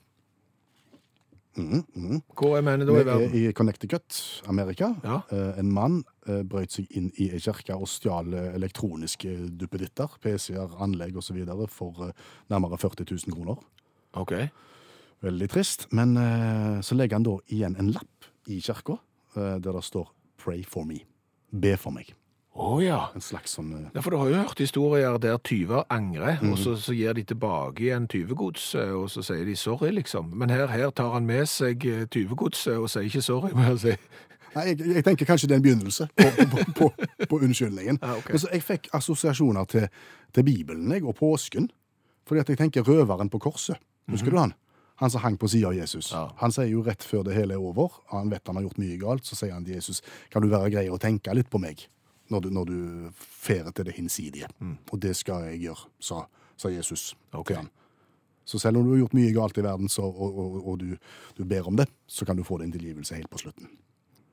Hvor 1.59 2.53
er 2.55 2.61
vi 2.63 2.85
da 2.85 2.93
i 2.93 2.99
er 3.01 3.07
verden? 3.09 3.33
i 3.35 3.51
Connecticut, 3.51 4.19
Amerika. 4.47 4.93
Ja. 5.03 5.17
Eh, 5.33 5.59
En 5.59 5.71
mann 5.73 6.03
eh, 6.27 6.43
brøt 6.47 6.71
seg 6.71 6.87
inn 6.95 7.09
i 7.19 7.27
ei 7.33 7.39
kirke 7.43 7.75
og 7.75 7.89
stjal 7.89 8.31
elektroniske 8.53 9.33
duppeditter, 9.59 10.07
PC-er, 10.23 10.77
anlegg 10.79 11.17
osv. 11.19 11.41
for 11.67 12.13
nærmere 12.49 12.77
40 12.79 13.05
000 13.11 13.35
kroner. 13.35 13.57
OK. 14.13 14.33
Veldig 15.21 15.49
trist. 15.51 15.87
Men 15.91 16.15
så 16.81 16.95
legger 16.95 17.17
han 17.17 17.23
da 17.27 17.35
igjen 17.51 17.75
en 17.77 17.91
lapp 17.91 18.29
i 18.47 18.61
kirka 18.61 18.95
der 19.35 19.59
det 19.59 19.83
står 19.83 20.07
'Pray 20.37 20.63
for 20.63 20.83
me'. 20.85 21.03
Be 21.51 21.75
for 21.75 21.91
meg. 21.91 22.13
Å 22.59 22.79
ja. 22.83 22.99
En 23.15 23.23
slags 23.23 23.53
sånn 23.55 23.71
eh, 23.71 23.85
Ja, 23.95 24.01
for 24.03 24.11
du 24.11 24.19
har 24.19 24.29
jo 24.29 24.39
hørt 24.41 24.59
historier 24.59 25.17
der 25.23 25.37
tyver 25.47 25.85
angrer, 25.93 26.41
og 26.43 26.57
så, 26.59 26.75
så 26.79 26.95
gir 26.95 27.15
de 27.15 27.23
tilbake 27.29 27.85
igjen 27.85 28.07
tyvegodset, 28.11 28.91
og 28.97 29.07
så 29.13 29.23
sier 29.23 29.45
de 29.47 29.55
sorry, 29.55 29.93
liksom. 29.95 30.33
Men 30.35 30.51
her, 30.51 30.67
her 30.71 30.91
tar 30.95 31.13
han 31.15 31.27
med 31.29 31.47
seg 31.47 31.85
eh, 31.87 32.03
tyvegodset 32.11 32.75
og 32.75 32.89
sier 32.91 33.07
ikke 33.07 33.23
sorry, 33.23 33.53
må 33.55 33.69
jeg 33.69 33.83
si. 33.85 33.95
Nei, 34.57 34.63
jeg, 34.71 34.79
jeg 34.97 35.05
tenker 35.05 35.29
kanskje 35.29 35.47
det 35.47 35.55
er 35.55 35.61
en 35.61 35.67
begynnelse 35.67 36.09
på, 36.19 36.29
på, 36.51 36.63
på, 36.79 36.87
på 37.31 37.39
unnskyldningen. 37.47 38.01
Ja, 38.01 38.15
okay. 38.19 38.33
Men 38.33 38.43
så 38.43 38.51
jeg 38.51 38.65
fikk 38.65 38.89
assosiasjoner 38.97 39.69
til, 39.69 39.85
til 40.35 40.47
Bibelen 40.47 40.91
jeg, 40.91 41.05
og 41.07 41.15
påsken. 41.19 41.69
Fordi 42.27 42.43
at 42.43 42.51
jeg 42.51 42.59
tenker 42.59 42.83
røveren 42.85 43.31
på 43.31 43.39
korset. 43.41 43.79
Husker 44.09 44.33
du 44.33 44.41
han? 44.41 44.51
Han 44.99 45.13
som 45.13 45.23
hang 45.23 45.37
på 45.39 45.47
sida 45.47 45.69
av 45.69 45.77
Jesus. 45.77 46.09
Ja. 46.11 46.25
Han 46.41 46.51
sier 46.51 46.67
jo 46.73 46.83
rett 46.83 47.05
før 47.07 47.23
det 47.29 47.37
hele 47.37 47.55
er 47.55 47.63
over, 47.63 48.01
han 48.11 48.33
vet 48.33 48.43
han 48.51 48.59
har 48.59 48.67
gjort 48.67 48.81
mye 48.81 48.97
galt, 48.99 49.23
så 49.23 49.37
sier 49.37 49.55
han 49.55 49.63
til 49.63 49.77
Jesus 49.77 50.03
kan 50.33 50.43
du 50.43 50.49
være 50.51 50.73
grei 50.73 50.89
å 50.91 50.99
tenke 50.99 51.31
litt 51.37 51.47
på 51.49 51.61
meg 51.61 51.85
når 52.29 52.45
du, 52.45 52.49
når 52.53 52.69
du 52.69 52.79
fer 53.19 53.71
til 53.71 53.85
det 53.85 53.93
hinsidige. 53.97 54.47
Og 54.91 55.01
det 55.01 55.15
skal 55.15 55.49
jeg 55.49 55.59
gjøre, 55.67 55.89
sa, 55.99 56.23
sa 56.57 56.69
Jesus 56.69 57.15
okay. 57.31 57.53
til 57.53 57.61
ham. 57.63 57.69
Så 58.49 58.59
selv 58.59 58.77
om 58.77 58.83
du 58.83 58.95
har 58.95 59.03
gjort 59.03 59.13
mye 59.13 59.33
galt 59.33 59.57
i 59.57 59.63
verden, 59.63 59.89
så, 59.89 60.01
og, 60.01 60.39
og, 60.39 60.67
og 60.67 60.79
du, 60.79 60.95
du 61.37 61.43
ber 61.45 61.67
om 61.69 61.77
det, 61.77 61.85
så 62.07 62.25
kan 62.25 62.37
du 62.37 62.43
få 62.43 62.57
din 62.57 62.71
tilgivelse 62.71 63.15
helt 63.15 63.29
på 63.29 63.37
slutten. 63.37 63.69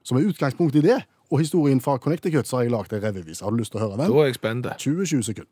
Så 0.03 0.15
med 0.15 0.25
utgangspunkt 0.25 0.75
i 0.75 0.81
det, 0.81 1.03
og 1.31 1.39
historien 1.39 1.81
fra 1.81 1.99
Connecticut, 1.99 2.49
så 2.49 2.57
har 2.57 2.63
jeg 2.63 2.73
lagd 2.73 2.93
en 2.93 3.03
revyvise. 3.03 3.45
Har 3.45 3.51
du 3.51 3.57
lyst 3.57 3.75
til 3.75 3.81
å 3.81 3.89
høre 3.89 3.99
den? 3.99 4.13
Da 4.13 4.23
er 4.23 4.31
jeg 4.31 4.39
spent. 4.39 4.67
20-20 4.67 5.23
sekunder. 5.27 5.51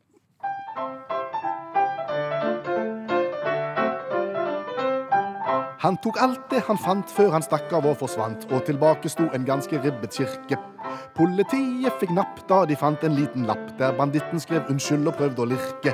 Han 5.85 5.97
tok 6.01 6.17
alt 6.17 6.47
det 6.49 6.63
han 6.65 6.79
fant 6.81 7.11
før 7.13 7.35
han 7.35 7.43
stakk 7.45 7.69
av 7.77 7.85
og 7.85 7.99
forsvant, 7.99 8.47
og 8.49 8.63
tilbake 8.65 9.09
sto 9.11 9.27
en 9.37 9.43
ganske 9.45 9.77
ribbet 9.83 10.15
kirke. 10.17 10.57
Politiet 11.13 11.99
fikk 12.01 12.15
napp 12.17 12.39
da 12.49 12.63
de 12.65 12.77
fant 12.79 13.03
en 13.05 13.13
liten 13.13 13.45
lapp 13.45 13.67
der 13.77 13.93
banditten 13.93 14.41
skrev 14.41 14.71
unnskyld 14.73 15.05
og 15.11 15.19
prøvde 15.19 15.43
å 15.43 15.51
lirke. 15.51 15.93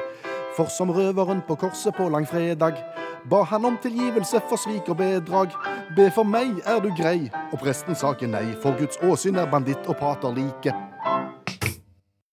For 0.55 0.71
som 0.71 0.93
røveren 0.95 1.43
på 1.43 1.59
korset 1.59 1.97
på 1.97 2.07
langfredag 2.13 2.79
ba 3.27 3.41
han 3.51 3.67
om 3.67 3.75
tilgivelse 3.83 4.39
for 4.47 4.63
svik 4.63 4.87
og 4.87 5.01
bedrag. 5.03 5.51
Be 5.97 6.07
for 6.15 6.23
meg, 6.23 6.63
er 6.63 6.79
du 6.79 6.87
grei? 6.95 7.27
Og 7.51 7.59
presten 7.59 7.91
sa 7.91 8.15
ikke 8.15 8.31
nei, 8.31 8.45
for 8.63 8.79
Guds 8.79 9.01
åsyn 9.03 9.43
er 9.43 9.51
banditt 9.51 9.91
og 9.91 9.99
pater 9.99 10.31
like. 10.39 10.71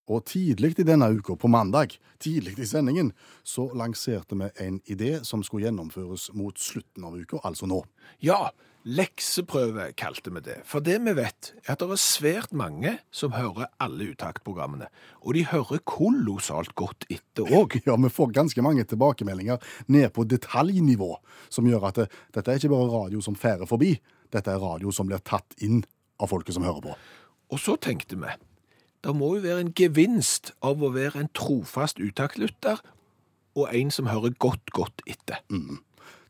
Og 0.08 0.24
tidlig 0.24 0.72
i 0.80 0.86
denne 0.88 1.10
uka, 1.12 1.36
på 1.36 1.50
mandag, 1.52 1.98
tidlig 2.22 2.56
i 2.58 2.68
sendingen, 2.68 3.12
så 3.44 3.68
lanserte 3.76 4.38
vi 4.40 4.48
en 4.64 4.80
idé 4.88 5.18
som 5.24 5.44
skulle 5.44 5.68
gjennomføres 5.68 6.30
mot 6.36 6.56
slutten 6.58 7.04
av 7.04 7.18
uka, 7.18 7.42
altså 7.44 7.68
nå. 7.68 7.82
Ja, 8.24 8.48
lekseprøve 8.88 9.90
kalte 10.00 10.32
vi 10.32 10.42
det. 10.46 10.56
For 10.68 10.84
det 10.84 10.96
vi 11.04 11.12
vet, 11.18 11.52
er 11.66 11.74
at 11.74 11.82
det 11.82 11.90
er 11.92 12.00
svært 12.00 12.54
mange 12.56 12.94
som 13.12 13.36
hører 13.36 13.68
alle 13.82 14.10
uttaktprogrammene. 14.14 14.88
Og 15.20 15.36
de 15.36 15.44
hører 15.50 15.84
kolossalt 15.84 16.72
godt 16.78 17.08
etter 17.12 17.44
òg. 17.52 17.76
Ja, 17.88 17.96
vi 18.00 18.12
får 18.12 18.32
ganske 18.36 18.64
mange 18.64 18.84
tilbakemeldinger 18.88 19.60
ned 19.92 20.10
på 20.16 20.24
detaljnivå, 20.28 21.14
som 21.52 21.68
gjør 21.68 21.88
at 21.90 22.02
det, 22.02 22.10
dette 22.36 22.52
er 22.52 22.60
ikke 22.60 22.72
bare 22.72 22.90
radio 22.92 23.22
som 23.24 23.36
færer 23.38 23.68
forbi, 23.68 23.94
dette 24.32 24.52
er 24.52 24.60
radio 24.60 24.92
som 24.92 25.08
blir 25.08 25.20
tatt 25.24 25.56
inn 25.64 25.82
av 26.20 26.32
folket 26.32 26.56
som 26.56 26.66
hører 26.66 26.84
på. 26.84 26.96
Og 27.52 27.60
så 27.62 27.78
tenkte 27.80 28.18
vi, 28.20 28.32
det 29.04 29.14
må 29.16 29.34
jo 29.36 29.44
være 29.46 29.64
en 29.64 29.74
gevinst 29.76 30.52
av 30.64 30.82
å 30.82 30.92
være 30.94 31.22
en 31.22 31.32
trofast 31.36 32.00
utaktlytter 32.02 32.80
og 33.58 33.74
en 33.74 33.90
som 33.94 34.08
hører 34.10 34.34
godt, 34.42 34.70
godt 34.74 35.02
etter. 35.06 35.42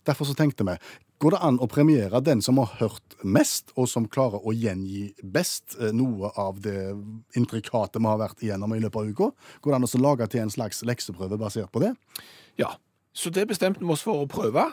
Derfor 0.08 0.28
så 0.28 0.36
tenkte 0.36 0.64
vi, 0.68 0.76
går 1.20 1.34
det 1.34 1.40
an 1.44 1.60
å 1.60 1.68
premiere 1.70 2.20
den 2.24 2.40
som 2.44 2.60
har 2.60 2.76
hørt 2.78 3.16
mest, 3.24 3.72
og 3.76 3.88
som 3.90 4.06
klarer 4.08 4.44
å 4.44 4.54
gjengi 4.54 5.08
best 5.22 5.76
eh, 5.80 5.92
noe 5.92 6.30
av 6.38 6.60
det 6.64 6.94
intrikate 7.36 8.00
vi 8.00 8.08
har 8.08 8.20
vært 8.20 8.44
igjennom 8.44 8.76
i 8.76 8.82
løpet 8.84 9.00
av 9.00 9.08
uka? 9.12 9.30
Går 9.60 9.74
det 9.74 9.80
an 9.80 9.88
å 9.88 10.02
lage 10.04 10.28
til 10.32 10.44
en 10.44 10.54
slags 10.54 10.84
lekseprøve 10.86 11.40
basert 11.40 11.72
på 11.74 11.82
det? 11.84 11.94
Ja, 12.60 12.76
så 13.12 13.32
det 13.34 13.48
bestemte 13.50 13.82
vi 13.82 13.90
oss 13.92 14.06
for 14.06 14.22
å 14.22 14.30
prøve. 14.30 14.68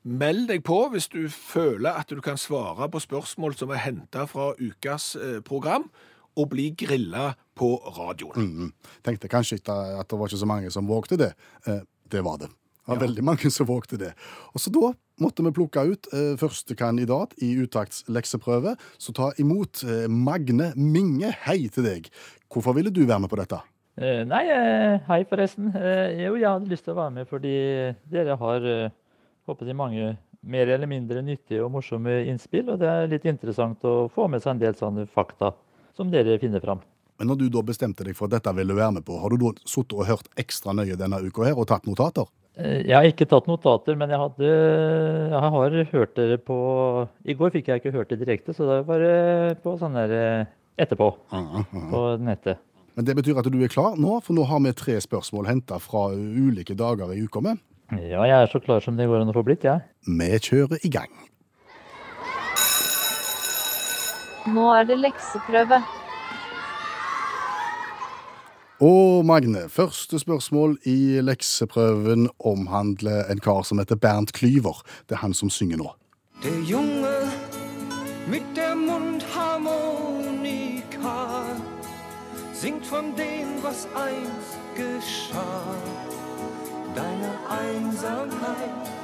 Meld 0.00 0.46
deg 0.48 0.62
på 0.64 0.78
hvis 0.94 1.10
du 1.12 1.26
føler 1.28 1.98
at 2.00 2.08
du 2.08 2.22
kan 2.24 2.40
svare 2.40 2.88
på 2.88 3.02
spørsmål 3.04 3.58
som 3.60 3.72
er 3.74 3.82
henta 3.84 4.24
fra 4.30 4.54
ukas 4.56 5.12
eh, 5.20 5.40
program, 5.44 5.90
og 6.38 6.50
bli 6.52 6.70
grilla 6.78 7.32
på 7.58 7.74
radioen. 7.96 8.46
Mm. 8.46 8.72
Tenkte 9.06 9.30
kanskje 9.30 9.60
ikke 9.60 9.76
at 10.00 10.10
det 10.10 10.18
var 10.18 10.30
ikke 10.30 10.42
så 10.42 10.48
mange 10.48 10.72
som 10.74 10.88
vågte 10.88 11.18
det. 11.20 11.32
Eh, 11.66 11.82
det 12.10 12.24
var 12.26 12.40
det. 12.42 12.50
Det 12.50 12.96
var 12.96 13.02
veldig 13.04 13.24
mange 13.24 13.50
som 13.52 13.68
vågte 13.68 13.98
det. 14.00 14.12
Og 14.54 14.62
så 14.62 14.72
da 14.74 14.92
måtte 15.22 15.44
vi 15.46 15.52
plukke 15.54 15.84
ut 15.92 16.08
eh, 16.16 16.32
første 16.40 16.74
kandidat 16.74 17.34
i 17.44 17.52
Utakts 17.60 18.04
lekseprøve. 18.08 18.76
Så 18.98 19.14
ta 19.16 19.30
imot 19.38 19.84
eh, 19.84 20.06
Magne 20.08 20.72
Minge. 20.76 21.34
Hei 21.46 21.68
til 21.68 21.86
deg. 21.86 22.08
Hvorfor 22.50 22.74
ville 22.78 22.90
du 22.90 23.04
være 23.04 23.20
med 23.26 23.30
på 23.30 23.38
dette? 23.38 23.60
Eh, 24.00 24.24
nei, 24.26 24.46
eh, 24.48 24.96
hei 25.10 25.22
forresten. 25.28 25.70
Eh, 25.76 26.24
jo, 26.24 26.34
jeg 26.40 26.48
hadde 26.48 26.72
lyst 26.72 26.88
til 26.88 26.96
å 26.96 27.00
være 27.02 27.14
med 27.20 27.30
fordi 27.30 27.54
dere 28.10 28.38
har 28.40 28.66
eh, 28.66 28.92
håper 29.50 29.68
jeg, 29.68 29.76
mange 29.76 30.14
mer 30.40 30.70
eller 30.72 30.88
mindre 30.88 31.22
nyttige 31.22 31.60
og 31.64 31.74
morsomme 31.74 32.22
innspill, 32.30 32.70
og 32.72 32.80
det 32.80 32.88
er 32.88 33.10
litt 33.10 33.26
interessant 33.28 33.84
å 33.84 34.08
få 34.12 34.24
med 34.32 34.40
seg 34.40 34.54
en 34.54 34.62
del 34.62 34.78
sånne 34.78 35.04
fakta 35.10 35.52
som 36.00 36.10
dere 36.12 36.38
finner 36.40 36.64
fram. 36.64 36.80
Men 37.20 37.28
når 37.28 37.36
du 37.42 37.48
da 37.52 37.60
bestemte 37.68 38.04
deg 38.06 38.16
for 38.16 38.30
at 38.30 38.38
dette 38.38 38.52
ville 38.56 38.72
du 38.72 38.78
være 38.80 38.94
med 38.96 39.04
på, 39.04 39.18
har 39.20 39.28
du 39.28 39.36
da 39.42 39.50
sittet 39.68 39.92
og 39.98 40.06
hørt 40.08 40.30
ekstra 40.40 40.72
nøye 40.72 40.96
denne 40.96 41.18
uka 41.20 41.44
her 41.44 41.58
og 41.60 41.66
tatt 41.68 41.84
notater? 41.84 42.24
Eh, 42.56 42.80
Jeg 42.88 42.96
har 42.96 43.08
ikke 43.10 43.28
tatt 43.28 43.46
notater, 43.50 43.98
men 44.00 44.08
jeg, 44.08 44.18
hadde, 44.22 44.48
jeg 45.34 45.42
har 45.44 45.76
hørt 45.92 46.14
dere 46.16 46.38
på 46.40 46.56
I 47.28 47.36
går 47.36 47.52
fikk 47.58 47.68
jeg 47.68 47.82
ikke 47.82 47.92
hørt 47.98 48.08
det 48.14 48.20
direkte, 48.24 48.56
så 48.56 48.64
det 48.64 48.78
var 48.80 48.88
bare 48.94 49.12
på 49.60 49.76
sånn 49.82 49.98
der 50.00 50.16
eh, 50.16 50.50
etterpå 50.80 51.10
Ah, 51.36 51.60
ah. 51.60 51.64
på 51.92 52.02
nettet. 52.24 52.58
Men 52.96 53.04
det 53.06 53.14
betyr 53.20 53.38
at 53.38 53.46
du 53.52 53.60
er 53.62 53.70
klar 53.70 54.00
nå, 54.00 54.16
for 54.24 54.34
nå 54.34 54.46
har 54.48 54.64
vi 54.64 54.72
tre 54.80 54.96
spørsmål 55.04 55.46
henta 55.52 55.76
fra 55.78 56.08
ulike 56.16 56.74
dager 56.74 57.12
i 57.14 57.20
uka 57.22 57.44
med. 57.44 57.60
Ja, 57.92 58.24
jeg 58.24 58.36
er 58.46 58.48
så 58.50 58.60
klar 58.64 58.80
som 58.82 58.96
det 58.96 59.06
går 59.10 59.20
an 59.24 59.30
å 59.32 59.36
få 59.36 59.44
blitt, 59.44 59.64
jeg. 59.68 59.84
Vi 60.08 60.30
kjører 60.48 60.80
i 60.86 60.90
gang. 60.94 61.12
Nå 64.46 64.70
er 64.72 64.84
det 64.88 64.98
lekseprøve. 64.98 65.82
Og 68.80 69.26
Magne, 69.26 69.68
første 69.68 70.18
spørsmål 70.18 70.78
i 70.88 71.20
lekseprøven 71.20 72.30
omhandler 72.40 73.24
en 73.28 73.40
kar 73.40 73.62
som 73.68 73.78
heter 73.78 74.00
Bernt 74.00 74.32
Klyver. 74.32 74.80
Det 75.08 75.18
er 75.18 75.20
han 75.20 75.34
som 75.34 75.50
synger 75.50 75.76
nå. 75.76 75.90
Det 76.42 76.70
Junge 76.70 77.30
mit 78.26 78.56
der 78.56 78.74
Mundharmonika 78.74 81.44
singt 82.54 82.86
von 82.86 83.14
dem, 83.16 83.62
was 83.62 83.86
einst 83.94 84.58
geschah. 84.76 85.76
Deine 86.94 87.38
Einsamkeit 87.48 88.99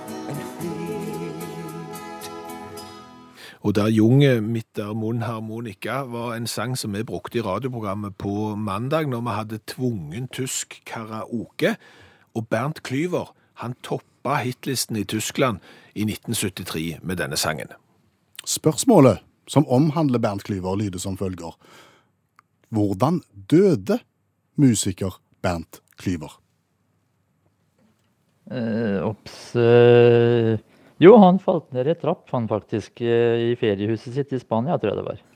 Og 3.66 3.74
Der 3.74 3.88
Junge 3.88 4.40
mitt 4.40 4.76
der 4.76 4.92
munnharmonika 4.94 6.05
var 6.07 6.37
en 6.37 6.46
sang 6.46 6.76
som 6.79 6.92
vi 6.94 7.02
brukte 7.02 7.38
i 7.38 7.42
radioprogrammet 7.42 8.14
på 8.14 8.55
mandag 8.55 9.09
når 9.11 9.20
vi 9.20 9.33
hadde 9.35 9.59
tvungen 9.66 10.29
tysk 10.29 10.83
karaoke. 10.87 11.72
Og 12.35 12.46
Bernt 12.48 12.83
Klyver 12.83 13.33
han 13.55 13.74
toppa 13.83 14.37
hitlisten 14.44 14.96
i 14.96 15.05
Tyskland 15.05 15.59
i 15.94 16.07
1973 16.07 17.02
med 17.02 17.16
denne 17.16 17.37
sangen. 17.37 17.74
Spørsmålet 18.46 19.18
som 19.48 19.66
omhandler 19.68 20.18
Bernt 20.18 20.44
Klyver, 20.44 20.76
lyder 20.76 20.98
som 20.98 21.18
følger. 21.18 21.59
Hvordan 22.68 23.22
døde 23.50 23.98
musiker 24.57 25.18
Bernt 25.42 25.83
Klyver? 25.98 26.40
Eh, 28.50 29.02
Ops. 29.02 29.57
eh, 29.57 30.59
jo, 31.02 31.16
han 31.22 31.38
falt 31.42 31.72
ned 31.76 31.88
i 31.92 31.94
trapp, 31.98 32.28
han 32.32 32.48
faktisk, 32.48 33.00
eh, 33.04 33.50
i 33.50 33.56
feriehuset 33.61 34.14
sitt 34.14 34.32
i 34.32 34.40
Spania, 34.40 34.78
tror 34.80 34.94
jeg 34.94 35.00
det 35.00 35.09
var. 35.11 35.18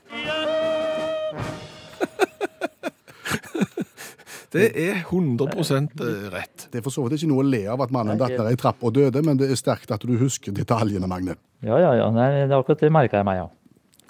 Det 4.51 4.65
er 4.75 4.97
100% 5.07 6.01
rett. 6.33 6.65
Det 6.71 6.81
er 6.81 6.83
for 6.83 6.91
så 6.91 7.05
vidt 7.05 7.21
ikke 7.21 7.29
noe 7.31 7.39
å 7.39 7.47
le 7.47 7.61
av 7.71 7.85
at 7.85 7.93
mannen 7.95 8.19
datt 8.19 8.33
ned 8.35 8.49
i 8.51 8.57
trapp 8.59 8.81
og 8.83 8.91
døde, 8.97 9.21
men 9.23 9.39
det 9.39 9.47
er 9.47 9.55
sterkt 9.55 9.93
at 9.95 10.03
du 10.03 10.17
husker 10.19 10.51
detaljene, 10.51 11.07
Magne. 11.07 11.37
Ja, 11.63 11.77
ja, 11.79 11.93
ja. 11.95 12.09
Nei, 12.11 12.25
det 12.41 12.49
er 12.49 12.57
akkurat 12.57 12.83
det 12.83 12.91
merka 12.91 13.21
jeg 13.21 13.29
meg, 13.29 13.45
ja. 13.45 13.47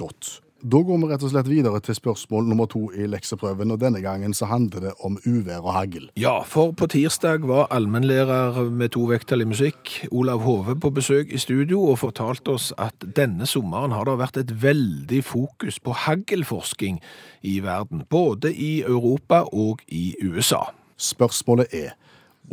Godt. 0.01 0.39
Da 0.61 0.77
går 0.85 0.99
vi 1.01 1.07
rett 1.09 1.23
og 1.25 1.31
slett 1.31 1.47
videre 1.49 1.79
til 1.81 1.95
spørsmål 1.97 2.45
nummer 2.45 2.67
to 2.69 2.83
i 2.93 3.07
lekseprøven, 3.09 3.71
og 3.73 3.79
denne 3.81 3.97
gangen 4.03 4.33
så 4.37 4.45
handler 4.45 4.83
det 4.83 4.91
om 5.01 5.15
uvær 5.25 5.63
og 5.63 5.71
hagl. 5.73 6.03
Ja, 6.21 6.35
for 6.45 6.75
på 6.77 6.85
tirsdag 6.91 7.47
var 7.49 7.71
allmennlærer 7.73 8.59
med 8.69 8.93
to 8.93 9.07
vekttall 9.09 9.41
i 9.41 9.47
musikk, 9.49 9.89
Olav 10.11 10.43
Hove, 10.45 10.75
på 10.77 10.91
besøk 10.93 11.33
i 11.33 11.41
studio 11.41 11.79
og 11.89 11.97
fortalte 12.03 12.53
oss 12.53 12.69
at 12.77 12.93
denne 13.17 13.47
sommeren 13.49 13.95
har 13.95 14.05
det 14.05 14.19
vært 14.21 14.37
et 14.37 14.53
veldig 14.61 15.23
fokus 15.25 15.79
på 15.81 15.95
haglforsking 16.03 16.99
i 17.41 17.57
verden, 17.65 18.03
både 18.09 18.53
i 18.53 18.83
Europa 18.85 19.41
og 19.49 19.81
i 19.89 20.13
USA. 20.21 20.67
Spørsmålet 21.01 21.73
er 21.73 21.95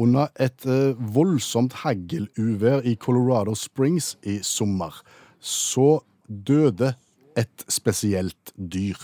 under 0.01 0.33
et 0.41 0.65
eh, 0.65 0.97
voldsomt 0.97 1.83
hagluvær 1.83 2.87
i 2.89 2.97
Colorado 2.97 3.53
Springs 3.59 4.15
i 4.25 4.39
sommer, 4.41 4.97
så 5.45 5.99
døde 6.29 6.95
et 7.39 7.65
spesielt 7.71 8.53
dyr. 8.59 8.99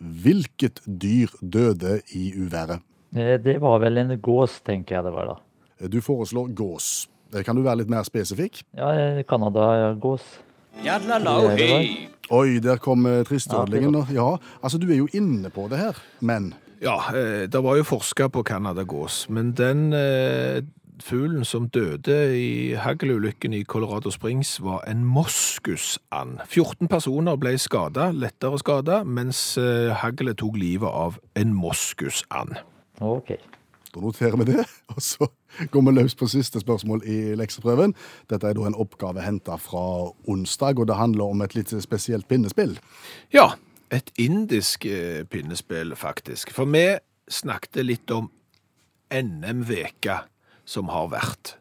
Hvilket 0.00 0.80
dyr 0.86 1.32
døde 1.40 1.98
i 2.16 2.30
uværet? 2.36 2.80
Eh, 3.14 3.36
Det 3.38 3.58
var 3.62 3.78
vel 3.84 3.98
en 4.02 4.16
gås, 4.20 4.60
tenker 4.66 4.96
jeg 4.98 5.04
det 5.04 5.12
var 5.14 5.26
da. 5.34 5.88
Du 5.88 6.00
foreslår 6.00 6.48
gås. 6.56 7.06
Eh, 7.34 7.42
Kan 7.44 7.56
du 7.56 7.62
være 7.62 7.82
litt 7.82 7.90
mer 7.92 8.02
spesifikk? 8.06 8.62
Ja, 8.76 8.90
eh, 8.92 9.22
Canada-gås. 9.28 10.24
Oi, 12.34 12.58
der 12.58 12.76
kom 12.82 13.06
eh, 13.06 13.22
tristødlingen. 13.28 13.94
Ja. 13.94 14.14
Ja, 14.16 14.36
altså 14.62 14.78
du 14.80 14.88
er 14.90 14.96
jo 15.04 15.08
inne 15.14 15.50
på 15.54 15.68
det 15.70 15.78
her, 15.78 15.98
men 16.20 16.54
Ja, 16.82 16.96
eh, 17.14 17.46
det 17.48 17.60
var 17.62 17.76
jo 17.78 17.84
forska 17.86 18.28
på 18.28 18.42
Canada-gås, 18.44 19.28
men 19.30 19.52
den 19.56 19.92
eh, 19.94 20.62
fuglen 21.02 21.44
som 21.44 21.68
døde 21.68 22.16
i 22.38 22.74
haglulykken 22.78 23.52
i 23.52 23.64
Colorado 23.64 24.10
Springs 24.10 24.62
var 24.62 24.84
en 24.88 25.04
moskusand. 25.04 26.38
14 26.46 26.88
personer 26.88 27.36
ble 27.36 27.56
skada, 27.58 28.10
lettere 28.12 28.58
skada, 28.58 29.02
mens 29.04 29.56
eh, 29.58 29.90
haglet 29.94 30.38
tok 30.42 30.56
livet 30.60 30.88
av 30.88 31.18
en 31.36 31.54
moskusand. 31.54 32.56
Ok. 33.00 33.34
da 33.94 34.00
noterer 34.02 34.36
vi 34.36 34.52
det. 34.52 34.66
Og 34.94 35.02
så 35.02 35.28
går 35.70 35.82
vi 35.86 35.94
løs 35.94 36.14
på 36.14 36.26
siste 36.30 36.60
spørsmål 36.60 37.02
i 37.06 37.18
lekseprøven. 37.38 37.94
Dette 38.30 38.48
er 38.48 38.58
da 38.58 38.66
en 38.66 38.78
oppgave 38.78 39.22
henta 39.22 39.58
fra 39.58 40.10
onsdag, 40.26 40.78
og 40.78 40.88
det 40.88 40.98
handler 40.98 41.30
om 41.30 41.42
et 41.42 41.54
litt 41.54 41.74
spesielt 41.82 42.28
pinnespill. 42.28 42.78
Ja, 43.34 43.52
et 43.94 44.10
indisk 44.18 44.86
eh, 44.86 45.24
pinnespill, 45.24 45.94
faktisk. 45.96 46.50
For 46.54 46.66
vi 46.70 46.96
snakket 47.30 47.84
litt 47.86 48.10
om 48.10 48.30
NM-veka 49.14 50.24
som 50.64 50.90
har 50.92 51.12
vært. 51.12 51.56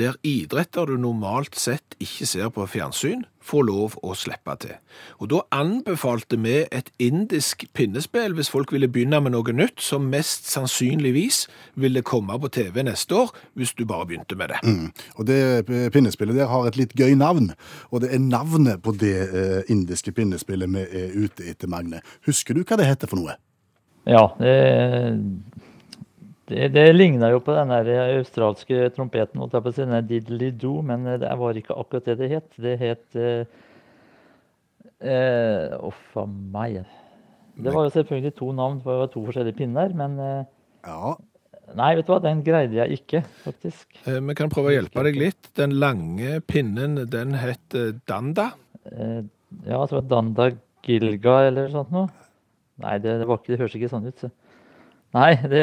Der 0.00 0.14
idretter 0.24 0.88
du 0.88 0.94
normalt 0.96 1.58
sett 1.60 1.98
ikke 2.00 2.24
ser 2.24 2.48
på 2.54 2.64
fjernsyn, 2.64 3.26
får 3.44 3.64
lov 3.68 3.96
å 4.00 4.14
slippe 4.16 4.54
til. 4.62 4.78
Og 5.20 5.28
da 5.28 5.40
anbefalte 5.52 6.38
vi 6.40 6.62
et 6.72 6.88
indisk 7.02 7.66
pinnespill 7.76 8.32
hvis 8.38 8.48
folk 8.48 8.72
ville 8.72 8.88
begynne 8.88 9.20
med 9.20 9.34
noe 9.34 9.52
nytt, 9.52 9.82
som 9.84 10.08
mest 10.08 10.48
sannsynligvis 10.48 11.42
ville 11.76 12.04
komme 12.08 12.38
på 12.40 12.48
TV 12.56 12.80
neste 12.86 13.18
år, 13.20 13.34
hvis 13.52 13.74
du 13.76 13.84
bare 13.84 14.08
begynte 14.08 14.38
med 14.38 14.54
det. 14.54 14.62
Og 15.18 15.28
det 15.28 15.66
pinnespillet 15.92 16.40
der 16.40 16.48
har 16.48 16.70
et 16.70 16.80
litt 16.80 16.96
gøy 16.96 17.12
navn, 17.18 17.52
og 17.90 18.06
det 18.06 18.14
er 18.14 18.24
navnet 18.24 18.80
på 18.82 18.96
det 18.96 19.16
eh, 19.28 19.60
indiske 19.68 20.16
pinnespillet 20.16 20.72
vi 20.72 20.88
er 20.88 21.12
ute 21.12 21.44
etter, 21.52 21.68
Magne. 21.68 22.00
Husker 22.24 22.56
du 22.56 22.64
hva 22.64 22.80
det 22.80 22.88
heter 22.88 23.12
for 23.12 23.20
noe? 23.20 23.36
Ja, 24.08 24.24
det, 24.40 25.20
Det, 26.50 26.68
det 26.74 26.86
ligna 26.94 27.30
jo 27.30 27.40
på 27.44 27.54
den 27.54 27.70
der 27.70 27.90
australske 28.18 28.88
trompeten, 28.96 29.38
holdt 29.40 29.54
jeg 29.54 29.64
på 29.64 29.70
å 29.70 29.76
si, 29.76 29.84
den 29.86 30.08
diddly-do, 30.08 30.72
men 30.86 31.06
eh, 31.06 31.20
det 31.22 31.30
var 31.38 31.58
ikke 31.58 31.76
akkurat 31.78 32.08
det 32.10 32.18
det 32.20 32.30
het. 32.32 32.48
Det 32.64 32.74
het 32.80 33.18
eh, 33.20 33.44
eh, 35.06 35.76
Uff 35.78 36.16
a 36.18 36.26
meg. 36.26 36.82
Det 37.62 37.74
var 37.74 37.86
jo 37.86 37.94
selvfølgelig 37.94 38.34
to 38.38 38.50
navn, 38.56 38.80
for 38.82 38.94
det 38.94 39.04
var 39.04 39.12
to 39.12 39.26
forskjellige 39.28 39.60
pinner, 39.60 39.94
men 39.96 40.18
eh, 40.22 40.40
Ja, 40.88 41.14
Nei, 41.78 41.92
vet 41.96 42.04
du 42.04 42.10
hva, 42.12 42.18
den 42.20 42.42
greide 42.44 42.76
jeg 42.76 42.98
ikke, 42.98 43.22
faktisk. 43.46 43.86
Eh, 44.04 44.18
Vi 44.20 44.34
kan 44.36 44.50
prøve 44.52 44.72
å 44.72 44.74
hjelpe 44.74 45.04
deg 45.06 45.16
litt. 45.16 45.52
Den 45.56 45.76
lange 45.80 46.40
pinnen, 46.44 46.98
den 47.08 47.36
het 47.38 47.76
eh, 47.78 47.94
danda. 48.10 48.50
Eh, 48.90 49.22
ja, 49.68 49.78
så 49.86 49.96
var 49.96 50.02
det 50.02 50.10
Danda 50.10 50.48
Gilga 50.84 51.36
eller 51.48 51.70
sånt 51.72 51.92
noe. 51.94 52.10
Nei, 52.82 52.96
det, 53.00 53.20
det, 53.22 53.28
var 53.30 53.40
ikke, 53.40 53.54
det 53.54 53.60
høres 53.62 53.76
ikke 53.78 53.92
sånn 53.92 54.08
ut. 54.10 54.24
Så. 54.24 54.32
Nei, 55.16 55.30
det 55.52 55.62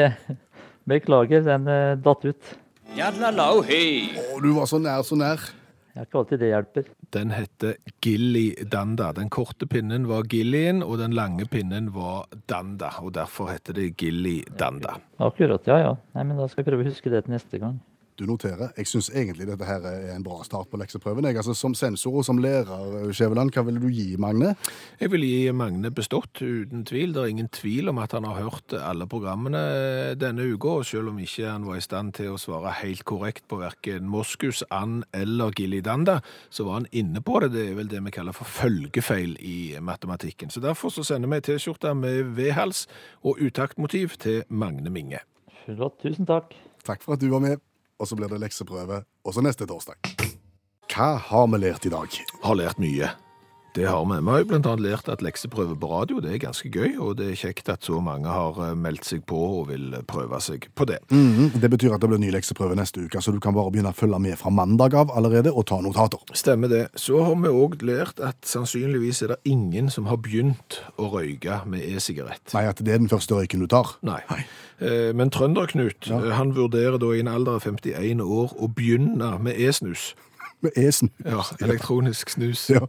Beklager, 0.90 1.46
den 1.46 1.70
uh, 1.70 1.94
datt 2.02 2.26
ut. 2.26 2.52
Jadlalau, 2.98 3.62
hei. 3.68 4.10
Å, 4.18 4.40
du 4.42 4.50
var 4.56 4.66
så 4.70 4.80
nær, 4.82 5.04
så 5.06 5.18
nær. 5.18 5.42
Det 5.90 5.98
er 5.98 6.06
ikke 6.06 6.18
alltid 6.20 6.40
det 6.40 6.48
hjelper. 6.52 6.88
Den 7.14 7.32
heter 7.34 7.72
Gilly 8.02 8.44
Danda. 8.70 9.10
Den 9.14 9.30
korte 9.30 9.66
pinnen 9.70 10.06
var 10.10 10.28
Gillien, 10.30 10.84
og 10.86 11.00
den 11.02 11.14
lange 11.18 11.46
pinnen 11.50 11.90
var 11.94 12.28
Danda. 12.50 12.92
Og 13.02 13.12
derfor 13.16 13.50
heter 13.50 13.74
det 13.76 13.88
Gilly 13.98 14.38
Danda. 14.58 14.96
Akkurat, 15.18 15.66
ja 15.66 15.78
ja. 15.82 15.92
Nei, 16.14 16.24
men 16.28 16.38
Da 16.38 16.46
skal 16.50 16.62
jeg 16.62 16.70
prøve 16.70 16.86
å 16.86 16.90
huske 16.92 17.10
det 17.10 17.24
til 17.26 17.34
neste 17.34 17.62
gang. 17.62 17.80
Du 18.20 18.26
noterer. 18.28 18.68
Jeg 18.76 18.84
syns 18.90 19.06
egentlig 19.16 19.46
dette 19.48 19.64
her 19.64 19.84
er 19.88 20.10
en 20.12 20.24
bra 20.24 20.42
start 20.44 20.68
på 20.68 20.76
lekseprøven. 20.76 21.24
Jeg, 21.24 21.38
altså, 21.40 21.54
som 21.56 21.72
sensor 21.78 22.18
og 22.20 22.24
som 22.26 22.36
lærer, 22.42 23.06
Skjæveland, 23.16 23.48
hva 23.54 23.62
ville 23.64 23.80
du 23.80 23.88
gi 23.88 24.18
Magne? 24.20 24.50
Jeg 25.00 25.08
vil 25.14 25.24
gi 25.24 25.54
Magne 25.56 25.88
bestått, 25.94 26.42
uten 26.42 26.84
tvil. 26.84 27.14
Det 27.16 27.22
er 27.22 27.30
ingen 27.32 27.48
tvil 27.48 27.88
om 27.88 28.00
at 28.02 28.12
han 28.12 28.26
har 28.28 28.42
hørt 28.42 28.74
alle 28.76 29.06
programmene 29.08 29.62
denne 30.20 30.50
uka, 30.52 30.74
og 30.82 30.84
selv 30.90 31.14
om 31.14 31.22
ikke 31.22 31.48
han 31.48 31.64
var 31.64 31.80
i 31.80 31.86
stand 31.86 32.12
til 32.18 32.34
å 32.34 32.40
svare 32.40 32.74
helt 32.82 33.06
korrekt 33.08 33.46
på 33.48 33.62
verken 33.62 34.10
Moskus, 34.12 34.60
And 34.68 35.08
eller 35.16 35.56
Gilidanda, 35.56 36.18
så 36.52 36.68
var 36.68 36.82
han 36.82 36.90
inne 36.92 37.24
på 37.24 37.40
det. 37.40 37.54
Det 37.56 37.64
er 37.70 37.80
vel 37.80 37.88
det 37.88 38.04
vi 38.04 38.12
kaller 38.18 38.36
for 38.36 38.44
følgefeil 38.44 39.38
i 39.40 39.56
matematikken. 39.80 40.52
Så 40.52 40.60
derfor 40.60 40.92
så 40.92 41.06
sender 41.08 41.32
vi 41.32 41.40
T-skjorte 41.48 41.96
med 41.96 42.36
V-hals 42.36 42.84
og 43.24 43.40
utaktmotiv 43.40 44.20
til 44.20 44.44
Magne 44.52 44.92
Minge. 44.92 45.24
Flott, 45.64 46.02
tusen 46.04 46.28
takk. 46.28 46.52
Takk 46.84 47.00
for 47.00 47.16
at 47.16 47.24
du 47.24 47.30
var 47.32 47.40
med. 47.48 47.69
Og 48.00 48.08
så 48.08 48.16
blir 48.16 48.30
det 48.32 48.40
lekseprøve 48.40 49.02
også 49.28 49.44
neste 49.44 49.68
torsdag. 49.68 50.00
Hva 50.90 51.12
har 51.28 51.50
vi 51.52 51.60
lært 51.60 51.84
i 51.86 51.92
dag? 51.92 52.16
Har 52.42 52.56
lært 52.58 52.80
mye. 52.82 53.12
Det 53.74 53.86
har 53.86 54.04
vi. 54.04 54.16
Vi 54.20 54.30
har 54.30 54.40
jo 54.42 54.56
annet 54.58 54.82
lært 54.82 55.08
at 55.12 55.22
lekseprøve 55.22 55.76
på 55.78 55.90
radio 55.90 56.20
det 56.22 56.32
er 56.34 56.40
ganske 56.42 56.70
gøy, 56.72 56.96
og 56.98 57.16
det 57.20 57.28
er 57.30 57.38
kjekt 57.38 57.68
at 57.70 57.86
så 57.86 58.00
mange 58.02 58.30
har 58.30 58.56
eh, 58.64 58.74
meldt 58.74 59.06
seg 59.06 59.22
på 59.30 59.38
og 59.60 59.68
vil 59.70 59.94
prøve 60.10 60.40
seg 60.42 60.66
på 60.74 60.86
det. 60.90 60.98
Mhm, 61.10 61.60
Det 61.60 61.70
betyr 61.70 61.94
at 61.94 62.02
det 62.02 62.10
blir 62.10 62.18
ny 62.22 62.32
lekseprøve 62.34 62.74
neste 62.78 63.04
uke, 63.04 63.22
så 63.22 63.32
du 63.32 63.38
kan 63.40 63.54
bare 63.54 63.70
begynne 63.70 63.92
å 63.92 63.96
følge 63.96 64.18
med 64.18 64.38
fra 64.40 64.50
mandag 64.50 64.94
av 64.98 65.12
allerede 65.14 65.52
og 65.54 65.66
ta 65.70 65.80
notater. 65.80 66.18
Stemmer 66.34 66.68
det. 66.72 66.82
Så 66.98 67.22
har 67.22 67.36
vi 67.38 67.52
òg 67.52 67.78
lært 67.86 68.20
at 68.20 68.42
sannsynligvis 68.46 69.22
er 69.22 69.34
det 69.34 69.40
ingen 69.44 69.90
som 69.90 70.10
har 70.10 70.18
begynt 70.18 70.80
å 70.98 71.10
røyke 71.14 71.62
med 71.66 71.84
e-sigarett. 71.86 72.42
Nei, 72.54 72.66
at 72.66 72.82
det 72.82 72.94
er 72.94 72.98
den 72.98 73.10
første 73.12 73.38
røyken 73.38 73.62
du 73.62 73.68
tar. 73.70 73.96
Nei. 74.02 74.20
Nei. 74.30 74.42
Men 75.14 75.28
Trønder-Knut 75.28 76.08
ja. 76.08 76.18
han 76.38 76.54
vurderer 76.56 76.96
da 76.98 77.10
i 77.12 77.20
en 77.20 77.28
alder 77.28 77.58
av 77.58 77.66
51 77.68 78.22
år 78.24 78.54
å 78.56 78.68
begynne 78.72 79.34
med 79.38 79.60
e-snus. 79.60 80.14
Med 80.64 80.76
e-snus? 80.76 81.12
Ja, 81.24 81.44
elektronisk 81.64 82.32
snus. 82.34 82.66
Ja. 82.68 82.86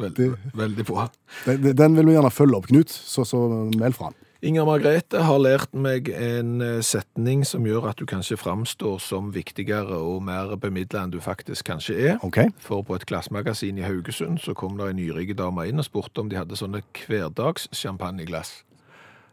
Veldig, 0.00 0.30
veldig 0.56 0.86
bra. 0.88 1.06
Den, 1.46 1.70
den 1.76 1.96
vil 1.98 2.10
vi 2.10 2.16
gjerne 2.16 2.32
følge 2.32 2.58
opp, 2.58 2.68
Knut, 2.70 2.90
så, 2.90 3.26
så 3.28 3.44
meld 3.76 3.96
fra 3.98 4.10
han. 4.10 4.18
Inger 4.40 4.64
Margrethe 4.64 5.20
har 5.20 5.36
lært 5.42 5.74
meg 5.76 6.06
en 6.16 6.62
eh, 6.64 6.78
setning 6.86 7.42
som 7.44 7.66
gjør 7.68 7.90
at 7.90 7.98
du 8.00 8.06
kanskje 8.08 8.38
framstår 8.40 8.96
som 9.04 9.28
viktigere 9.34 9.98
og 10.00 10.22
mer 10.24 10.54
bemidla 10.60 11.02
enn 11.04 11.12
du 11.12 11.18
faktisk 11.20 11.68
kanskje 11.68 11.98
er. 11.98 12.14
Okay. 12.24 12.48
For 12.64 12.80
på 12.86 12.96
et 12.96 13.04
glassmagasin 13.10 13.76
i 13.76 13.84
Haugesund 13.84 14.40
så 14.40 14.56
kom 14.56 14.78
det 14.80 14.88
en 14.88 14.96
nyrike 14.96 15.36
dame 15.36 15.68
inn 15.68 15.82
og 15.82 15.84
spurte 15.90 16.24
om 16.24 16.32
de 16.32 16.40
hadde 16.40 16.56
sånne 16.56 16.80
hverdags 17.04 17.68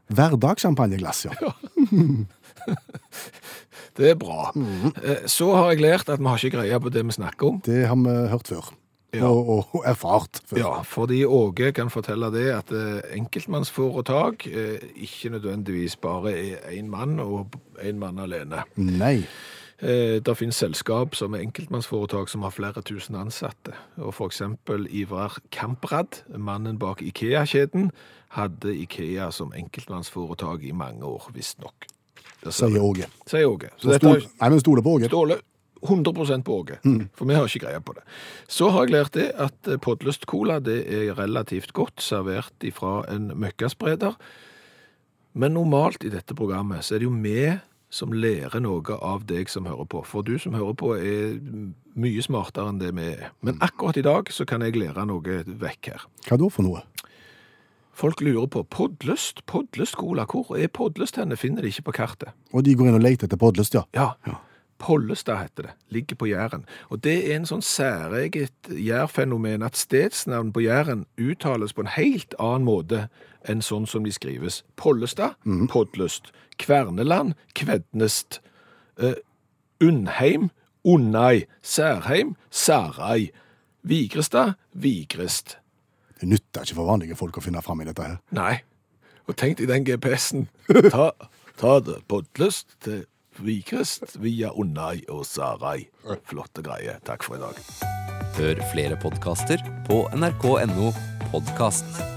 Hverdagssjampanjeglass, 0.07 1.25
ja. 1.27 1.33
ja. 1.43 1.51
Det 3.97 4.11
er 4.11 4.19
bra. 4.19 4.51
Eh, 4.55 5.23
Så 5.31 5.49
har 5.55 5.71
jeg 5.71 5.81
lært 5.83 6.11
at 6.11 6.19
vi 6.19 6.27
har 6.27 6.43
ikke 6.43 6.59
greie 6.59 6.79
på 6.83 6.91
det 6.93 7.03
vi 7.07 7.15
snakker 7.15 7.47
om. 7.47 7.61
Det 7.65 7.85
har 7.87 7.97
vi 7.99 8.17
hørt 8.31 8.51
før. 8.51 8.69
Ja. 9.15 9.27
Og, 9.29 9.67
og 9.75 9.83
erfart 9.87 10.41
før. 10.45 10.57
Ja, 10.59 10.71
fordi 10.83 11.21
Åge 11.25 11.71
kan 11.71 11.89
fortelle 11.89 12.27
det 12.33 12.47
at 12.51 12.71
eh, 12.75 12.99
enkeltmannsforetak 13.17 14.47
eh, 14.47 14.83
ikke 14.95 15.29
nødvendigvis 15.37 15.95
bare 15.95 16.33
er 16.35 16.57
én 16.75 16.89
mann 16.91 17.19
og 17.23 17.55
én 17.79 17.95
mann 18.01 18.19
alene. 18.19 18.65
Nei. 18.75 19.23
Eh, 19.79 20.19
Det 20.25 20.37
finnes 20.37 20.55
selskap 20.59 21.15
som 21.15 21.33
er 21.33 21.45
enkeltmannsforetak 21.45 22.29
som 22.29 22.43
har 22.43 22.51
flere 22.51 22.81
tusen 22.81 23.15
ansatte. 23.15 23.73
Og 23.97 24.13
eksempel 24.27 24.87
Ivar 24.91 25.37
Kamprad, 25.51 26.23
mannen 26.37 26.77
bak 26.79 27.01
IKEA-kjeden, 27.01 27.91
hadde 28.35 28.75
IKEA 28.75 29.31
som 29.31 29.53
enkeltmannsforetak 29.55 30.63
i 30.63 30.71
mange 30.71 31.03
år, 31.05 31.29
visstnok. 31.33 31.87
Sier. 32.49 32.81
Åge. 32.81 33.07
Sier 33.25 33.47
Åge. 33.47 33.69
Så 33.77 33.87
Så 33.87 33.93
dette 33.93 34.09
nei, 34.41 34.49
men 34.49 34.59
stoler 34.59 34.81
på 34.81 34.97
Åge. 34.97 35.07
Ståle 35.07 35.39
100 35.87 36.43
på 36.43 36.57
Åge, 36.59 36.79
for 37.15 37.29
vi 37.29 37.37
har 37.37 37.47
ikke 37.47 37.65
greie 37.65 37.81
på 37.81 37.95
det. 37.97 38.03
Så 38.47 38.69
har 38.73 38.85
jeg 38.85 38.93
lært 38.95 39.15
det 39.17 39.31
at 39.35 39.67
eh, 39.67 39.79
Podløst-cola 39.81 40.59
det 40.63 40.81
er 40.91 41.15
relativt 41.17 41.73
godt 41.73 42.03
servert 42.03 42.53
ifra 42.63 43.01
en 43.11 43.31
møkkaspreder. 43.39 44.19
Men 45.37 45.53
normalt 45.53 46.03
i 46.03 46.11
dette 46.13 46.35
programmet 46.35 46.85
så 46.85 46.95
er 46.95 47.03
det 47.03 47.09
jo 47.09 47.17
vi 47.21 47.41
som 47.93 48.11
lærer 48.11 48.59
noe 48.59 48.97
av 48.99 49.23
deg 49.29 49.49
som 49.49 49.67
hører 49.69 49.87
på. 49.87 50.01
For 50.03 50.25
du 50.25 50.35
som 50.41 50.55
hører 50.57 50.75
på 50.77 50.93
er 50.97 51.37
mye 51.97 52.23
smartere 52.25 52.73
enn 52.73 52.81
det 52.81 52.91
vi 52.97 53.11
er. 53.13 53.31
Men 53.45 53.61
akkurat 53.63 53.97
i 53.97 54.05
dag 54.05 54.31
så 54.33 54.45
kan 54.49 54.65
jeg 54.65 54.75
lære 54.75 55.07
noe 55.07 55.41
vekk 55.47 55.91
her. 55.93 56.07
Hva 56.27 56.39
da 56.41 56.49
for 56.51 56.67
noe? 56.67 56.83
Folk 57.97 58.21
lurer 58.21 58.45
på 58.53 58.61
Podløst, 58.69 59.41
Podløst-cola, 59.49 60.27
hvor 60.29 60.51
er 60.53 60.69
Podløst 60.69 61.17
henne? 61.17 61.37
Finner 61.39 61.65
de 61.65 61.71
ikke 61.71 61.87
på 61.87 61.95
kartet. 61.97 62.35
Og 62.53 62.61
de 62.67 62.75
går 62.77 62.91
inn 62.91 62.97
og 62.99 63.01
leter 63.01 63.25
etter 63.25 63.39
Podløst, 63.41 63.73
ja. 63.73 63.87
ja. 63.97 64.11
Ja. 64.27 64.35
Pollestad 64.77 65.37
heter 65.41 65.63
det. 65.63 65.73
Ligger 65.89 66.15
på 66.15 66.27
Jæren. 66.29 66.65
Og 66.89 67.01
det 67.03 67.15
er 67.25 67.37
en 67.37 67.47
sånn 67.49 67.63
særeget 67.65 68.69
jærfenomen 68.69 69.65
at 69.65 69.77
stedsnavn 69.79 70.51
på 70.53 70.63
Jæren 70.65 71.05
uttales 71.17 71.73
på 71.73 71.85
en 71.85 71.93
helt 71.95 72.35
annen 72.39 72.67
måte 72.67 73.07
enn 73.47 73.63
sånn 73.65 73.87
som 73.89 74.05
de 74.05 74.13
skrives. 74.13 74.61
Pollestad, 74.75 75.37
Podløst. 75.71 76.31
Kverneland, 76.57 77.33
Kvednest. 77.57 78.39
Eh, 78.97 79.17
Undheim, 79.83 80.49
Unnei. 80.85 81.45
Særheim, 81.61 82.35
Særai. 82.51 83.31
Vigrestad, 83.87 84.57
Vigrest. 84.73 85.57
Det 86.19 86.29
nytter 86.29 86.65
ikke 86.65 86.79
for 86.79 86.89
vanlige 86.89 87.17
folk 87.17 87.37
å 87.37 87.43
finne 87.45 87.61
fram 87.61 87.81
i 87.81 87.87
dette 87.87 88.03
her. 88.03 88.17
Nei. 88.33 88.55
Og 89.27 89.35
tenk 89.37 89.59
deg 89.59 89.69
den 89.69 89.85
GPS-en. 89.85 90.47
Ta, 90.93 91.11
ta 91.59 91.77
det 91.83 92.01
Podlust 92.09 92.73
til 92.83 93.05
Vigrest 93.43 94.17
via 94.21 94.51
Unnai 94.53 95.03
og 95.13 95.25
Sarai. 95.29 95.87
Flotte 96.27 96.65
greier. 96.65 97.01
Takk 97.07 97.25
for 97.27 97.37
i 97.37 97.43
dag. 97.43 97.63
Hør 98.37 98.61
flere 98.73 98.99
podkaster 99.01 99.61
på 99.89 100.03
nrk.no 100.17 100.93
podkast. 101.31 102.16